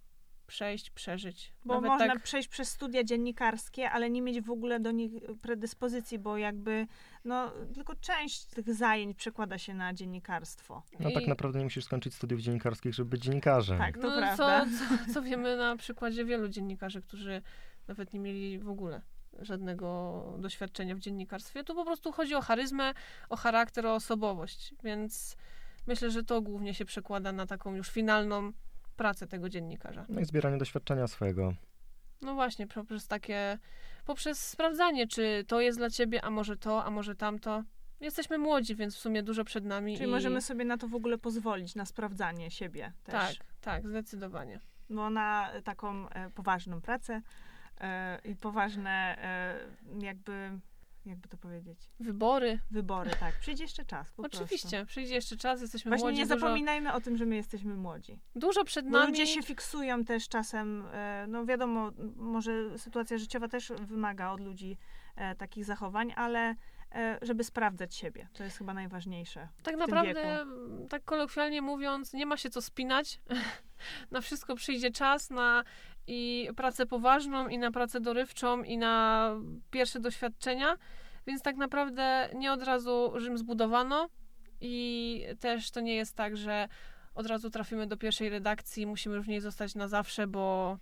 przejść, 0.46 0.90
przeżyć. 0.90 1.52
Bo 1.64 1.74
Nawet 1.74 1.90
można 1.90 2.06
tak, 2.06 2.22
przejść 2.22 2.48
przez 2.48 2.68
studia 2.68 3.04
dziennikarskie, 3.04 3.90
ale 3.90 4.10
nie 4.10 4.22
mieć 4.22 4.40
w 4.40 4.50
ogóle 4.50 4.80
do 4.80 4.90
nich 4.90 5.12
predyspozycji, 5.42 6.18
bo 6.18 6.38
jakby 6.38 6.86
no, 7.24 7.52
tylko 7.74 7.94
część 7.94 8.44
tych 8.44 8.74
zajęć 8.74 9.16
przekłada 9.16 9.58
się 9.58 9.74
na 9.74 9.94
dziennikarstwo. 9.94 10.82
No 11.00 11.10
tak 11.10 11.22
I- 11.22 11.28
naprawdę 11.28 11.58
nie 11.58 11.64
musisz 11.64 11.84
skończyć 11.84 12.14
studiów 12.14 12.40
dziennikarskich, 12.40 12.94
żeby 12.94 13.10
być 13.10 13.22
dziennikarzem. 13.22 13.78
Tak, 13.78 13.98
to 13.98 14.10
no, 14.10 14.16
prawda. 14.16 14.64
Co, 14.64 14.70
co, 15.06 15.12
co 15.14 15.22
wiemy 15.22 15.56
na 15.56 15.76
przykładzie 15.76 16.24
wielu 16.24 16.48
dziennikarzy, 16.48 17.02
którzy 17.02 17.42
nawet 17.88 18.12
nie 18.12 18.20
mieli 18.20 18.58
w 18.58 18.68
ogóle 18.68 19.02
żadnego 19.38 20.22
doświadczenia 20.38 20.94
w 20.94 20.98
dziennikarstwie. 20.98 21.64
Tu 21.64 21.74
po 21.74 21.84
prostu 21.84 22.12
chodzi 22.12 22.34
o 22.34 22.40
charyzmę, 22.40 22.94
o 23.28 23.36
charakter, 23.36 23.86
o 23.86 23.94
osobowość, 23.94 24.74
więc 24.82 25.36
myślę, 25.86 26.10
że 26.10 26.24
to 26.24 26.42
głównie 26.42 26.74
się 26.74 26.84
przekłada 26.84 27.32
na 27.32 27.46
taką 27.46 27.74
już 27.74 27.90
finalną 27.90 28.52
pracę 28.96 29.26
tego 29.26 29.48
dziennikarza. 29.48 30.06
No 30.08 30.20
i 30.20 30.24
zbieranie 30.24 30.58
doświadczenia 30.58 31.06
swojego. 31.06 31.54
No 32.22 32.34
właśnie, 32.34 32.66
poprzez 32.66 33.08
takie, 33.08 33.58
poprzez 34.04 34.48
sprawdzanie, 34.48 35.06
czy 35.06 35.44
to 35.48 35.60
jest 35.60 35.78
dla 35.78 35.90
ciebie, 35.90 36.24
a 36.24 36.30
może 36.30 36.56
to, 36.56 36.84
a 36.84 36.90
może 36.90 37.14
tamto. 37.14 37.62
Jesteśmy 38.00 38.38
młodzi, 38.38 38.74
więc 38.74 38.96
w 38.96 38.98
sumie 38.98 39.22
dużo 39.22 39.44
przed 39.44 39.64
nami. 39.64 39.96
Czyli 39.96 40.08
i... 40.08 40.12
możemy 40.12 40.40
sobie 40.40 40.64
na 40.64 40.78
to 40.78 40.88
w 40.88 40.94
ogóle 40.94 41.18
pozwolić, 41.18 41.74
na 41.74 41.84
sprawdzanie 41.84 42.50
siebie 42.50 42.92
też. 43.04 43.38
Tak, 43.38 43.46
tak, 43.60 43.88
zdecydowanie. 43.88 44.60
Bo 44.90 45.10
na 45.10 45.50
taką 45.64 46.08
e, 46.08 46.30
poważną 46.30 46.80
pracę 46.80 47.22
e, 47.80 48.18
i 48.24 48.36
poważne 48.36 48.90
e, 48.90 50.04
jakby, 50.06 50.50
jakby 51.06 51.28
to 51.28 51.36
powiedzieć, 51.36 51.90
Wybory. 52.00 52.58
wybory, 52.70 53.10
tak. 53.20 53.38
Przyjdzie 53.40 53.64
jeszcze 53.64 53.84
czas 53.84 54.12
po 54.12 54.22
prostu. 54.22 54.44
Oczywiście, 54.44 54.86
przyjdzie 54.86 55.14
jeszcze 55.14 55.36
czas, 55.36 55.60
jesteśmy 55.60 55.88
Właśnie 55.88 56.04
młodzi, 56.04 56.18
nie 56.18 56.26
dużo, 56.26 56.38
zapominajmy 56.40 56.92
o 56.92 57.00
tym, 57.00 57.16
że 57.16 57.26
my 57.26 57.36
jesteśmy 57.36 57.74
młodzi. 57.76 58.20
dużo 58.34 58.64
przed 58.64 58.84
Bo 58.84 58.90
nami. 58.90 59.10
ludzie 59.10 59.26
się 59.26 59.42
fiksują 59.42 60.04
też 60.04 60.28
czasem, 60.28 60.86
e, 60.92 61.26
no 61.28 61.44
wiadomo, 61.44 61.90
może 62.16 62.78
sytuacja 62.78 63.18
życiowa 63.18 63.48
też 63.48 63.72
wymaga 63.80 64.30
od 64.30 64.40
ludzi 64.40 64.78
e, 65.16 65.34
takich 65.34 65.64
zachowań, 65.64 66.12
ale 66.16 66.54
żeby 67.22 67.44
sprawdzać 67.44 67.94
siebie, 67.94 68.28
to 68.32 68.44
jest 68.44 68.58
chyba 68.58 68.74
najważniejsze. 68.74 69.48
Tak 69.62 69.76
naprawdę, 69.76 70.40
m, 70.40 70.86
tak 70.88 71.04
kolokwialnie 71.04 71.62
mówiąc, 71.62 72.12
nie 72.12 72.26
ma 72.26 72.36
się 72.36 72.50
co 72.50 72.62
spinać. 72.62 73.20
na 74.10 74.20
wszystko 74.20 74.54
przyjdzie 74.54 74.90
czas, 74.90 75.30
na 75.30 75.64
i 76.06 76.48
pracę 76.56 76.86
poważną, 76.86 77.48
i 77.48 77.58
na 77.58 77.70
pracę 77.70 78.00
dorywczą, 78.00 78.62
i 78.62 78.78
na 78.78 79.30
pierwsze 79.70 80.00
doświadczenia. 80.00 80.76
Więc 81.26 81.42
tak 81.42 81.56
naprawdę 81.56 82.30
nie 82.34 82.52
od 82.52 82.62
razu 82.62 83.12
Rzym 83.16 83.38
zbudowano 83.38 84.08
i 84.60 85.24
też 85.40 85.70
to 85.70 85.80
nie 85.80 85.94
jest 85.94 86.16
tak, 86.16 86.36
że 86.36 86.68
od 87.14 87.26
razu 87.26 87.50
trafimy 87.50 87.86
do 87.86 87.96
pierwszej 87.96 88.28
redakcji, 88.28 88.86
musimy 88.86 89.16
już 89.16 89.26
w 89.26 89.28
niej 89.28 89.40
zostać 89.40 89.74
na 89.74 89.88
zawsze, 89.88 90.26
bo 90.26 90.76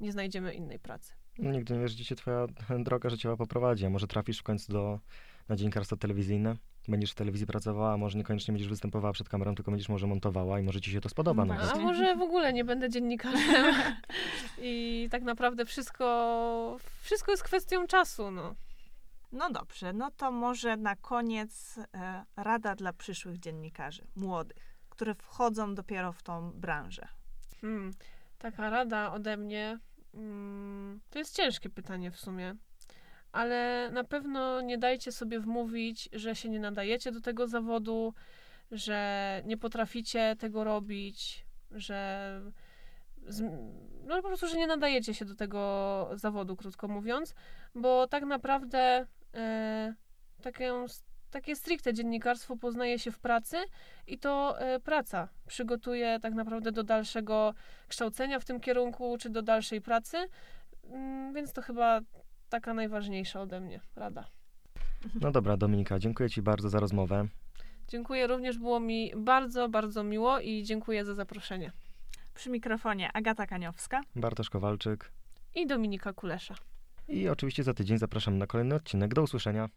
nie 0.00 0.12
znajdziemy 0.12 0.54
innej 0.54 0.78
pracy. 0.78 1.14
No, 1.38 1.50
nigdy 1.50 1.74
nie 1.74 1.80
wiesz, 1.80 1.94
gdzie 1.94 2.04
cię 2.04 2.16
twoja 2.16 2.46
droga 2.78 3.10
życiowa 3.10 3.36
poprowadzi, 3.36 3.86
a 3.86 3.90
może 3.90 4.06
trafisz 4.06 4.38
w 4.38 4.42
końcu 4.42 4.72
do, 4.72 5.00
na 5.48 5.56
dziennikarstwo 5.56 5.96
telewizyjne, 5.96 6.56
będziesz 6.88 7.12
w 7.12 7.14
telewizji 7.14 7.46
pracowała, 7.46 7.92
a 7.92 7.96
może 7.96 8.18
niekoniecznie 8.18 8.52
będziesz 8.52 8.68
występowała 8.68 9.12
przed 9.12 9.28
kamerą, 9.28 9.54
tylko 9.54 9.70
będziesz 9.70 9.88
może 9.88 10.06
montowała 10.06 10.60
i 10.60 10.62
może 10.62 10.80
ci 10.80 10.90
się 10.90 11.00
to 11.00 11.08
spodoba 11.08 11.44
No 11.44 11.54
nawet. 11.54 11.64
A 11.64 11.66
Właśnie. 11.66 11.84
może 11.84 12.16
w 12.16 12.22
ogóle 12.22 12.52
nie 12.52 12.64
będę 12.64 12.90
dziennikarzem 12.90 13.74
i 14.58 15.08
tak 15.10 15.22
naprawdę 15.22 15.64
wszystko, 15.64 16.76
wszystko 17.00 17.30
jest 17.30 17.42
kwestią 17.42 17.86
czasu, 17.86 18.30
no. 18.30 18.54
No 19.32 19.50
dobrze, 19.50 19.92
no 19.92 20.10
to 20.10 20.30
może 20.30 20.76
na 20.76 20.96
koniec 20.96 21.78
e, 21.94 22.24
rada 22.36 22.74
dla 22.74 22.92
przyszłych 22.92 23.38
dziennikarzy, 23.38 24.06
młodych, 24.16 24.76
które 24.90 25.14
wchodzą 25.14 25.74
dopiero 25.74 26.12
w 26.12 26.22
tą 26.22 26.52
branżę. 26.52 27.08
Hmm, 27.60 27.90
taka 28.38 28.70
rada 28.70 29.12
ode 29.12 29.36
mnie. 29.36 29.78
Mm, 30.14 31.00
to 31.10 31.18
jest 31.18 31.36
ciężkie 31.36 31.70
pytanie 31.70 32.10
w 32.10 32.16
sumie. 32.16 32.54
Ale 33.32 33.90
na 33.92 34.04
pewno 34.04 34.60
nie 34.60 34.78
dajcie 34.78 35.12
sobie 35.12 35.40
wmówić, 35.40 36.08
że 36.12 36.34
się 36.34 36.48
nie 36.48 36.60
nadajecie 36.60 37.12
do 37.12 37.20
tego 37.20 37.46
zawodu, 37.46 38.14
że 38.70 39.42
nie 39.44 39.56
potraficie 39.56 40.36
tego 40.38 40.64
robić, 40.64 41.46
że. 41.70 42.40
No 44.06 44.16
po 44.16 44.28
prostu, 44.28 44.48
że 44.48 44.56
nie 44.56 44.66
nadajecie 44.66 45.14
się 45.14 45.24
do 45.24 45.34
tego 45.34 46.10
zawodu, 46.12 46.56
krótko 46.56 46.88
mówiąc, 46.88 47.34
bo 47.74 48.06
tak 48.06 48.24
naprawdę 48.24 49.06
e, 49.34 49.94
takie, 50.42 50.72
takie 51.30 51.56
stricte 51.56 51.94
dziennikarstwo 51.94 52.56
poznaje 52.56 52.98
się 52.98 53.10
w 53.10 53.18
pracy 53.18 53.56
i 54.06 54.18
to 54.18 54.60
e, 54.60 54.80
praca 54.80 55.28
przygotuje 55.46 56.18
tak 56.22 56.34
naprawdę 56.34 56.72
do 56.72 56.82
dalszego 56.82 57.54
kształcenia 57.88 58.40
w 58.40 58.44
tym 58.44 58.60
kierunku, 58.60 59.16
czy 59.18 59.30
do 59.30 59.42
dalszej 59.42 59.80
pracy. 59.80 60.16
Mm, 60.84 61.34
Więc 61.34 61.52
to 61.52 61.62
chyba 61.62 62.00
taka 62.48 62.74
najważniejsza 62.74 63.40
ode 63.40 63.60
mnie 63.60 63.80
rada. 63.96 64.24
No 65.20 65.30
dobra, 65.32 65.56
Dominika, 65.56 65.98
dziękuję 65.98 66.30
ci 66.30 66.42
bardzo 66.42 66.68
za 66.68 66.80
rozmowę. 66.80 67.26
Dziękuję, 67.88 68.26
również 68.26 68.58
było 68.58 68.80
mi 68.80 69.12
bardzo, 69.16 69.68
bardzo 69.68 70.04
miło 70.04 70.40
i 70.40 70.62
dziękuję 70.62 71.04
za 71.04 71.14
zaproszenie. 71.14 71.72
Przy 72.34 72.50
mikrofonie 72.50 73.12
Agata 73.12 73.46
Kaniowska. 73.46 74.00
Bartosz 74.16 74.50
Kowalczyk. 74.50 75.12
I 75.54 75.66
Dominika 75.66 76.12
Kulesza. 76.12 76.54
I 77.08 77.28
oczywiście 77.28 77.62
za 77.62 77.74
tydzień 77.74 77.98
zapraszam 77.98 78.38
na 78.38 78.46
kolejny 78.46 78.74
odcinek. 78.74 79.14
Do 79.14 79.22
usłyszenia. 79.22 79.68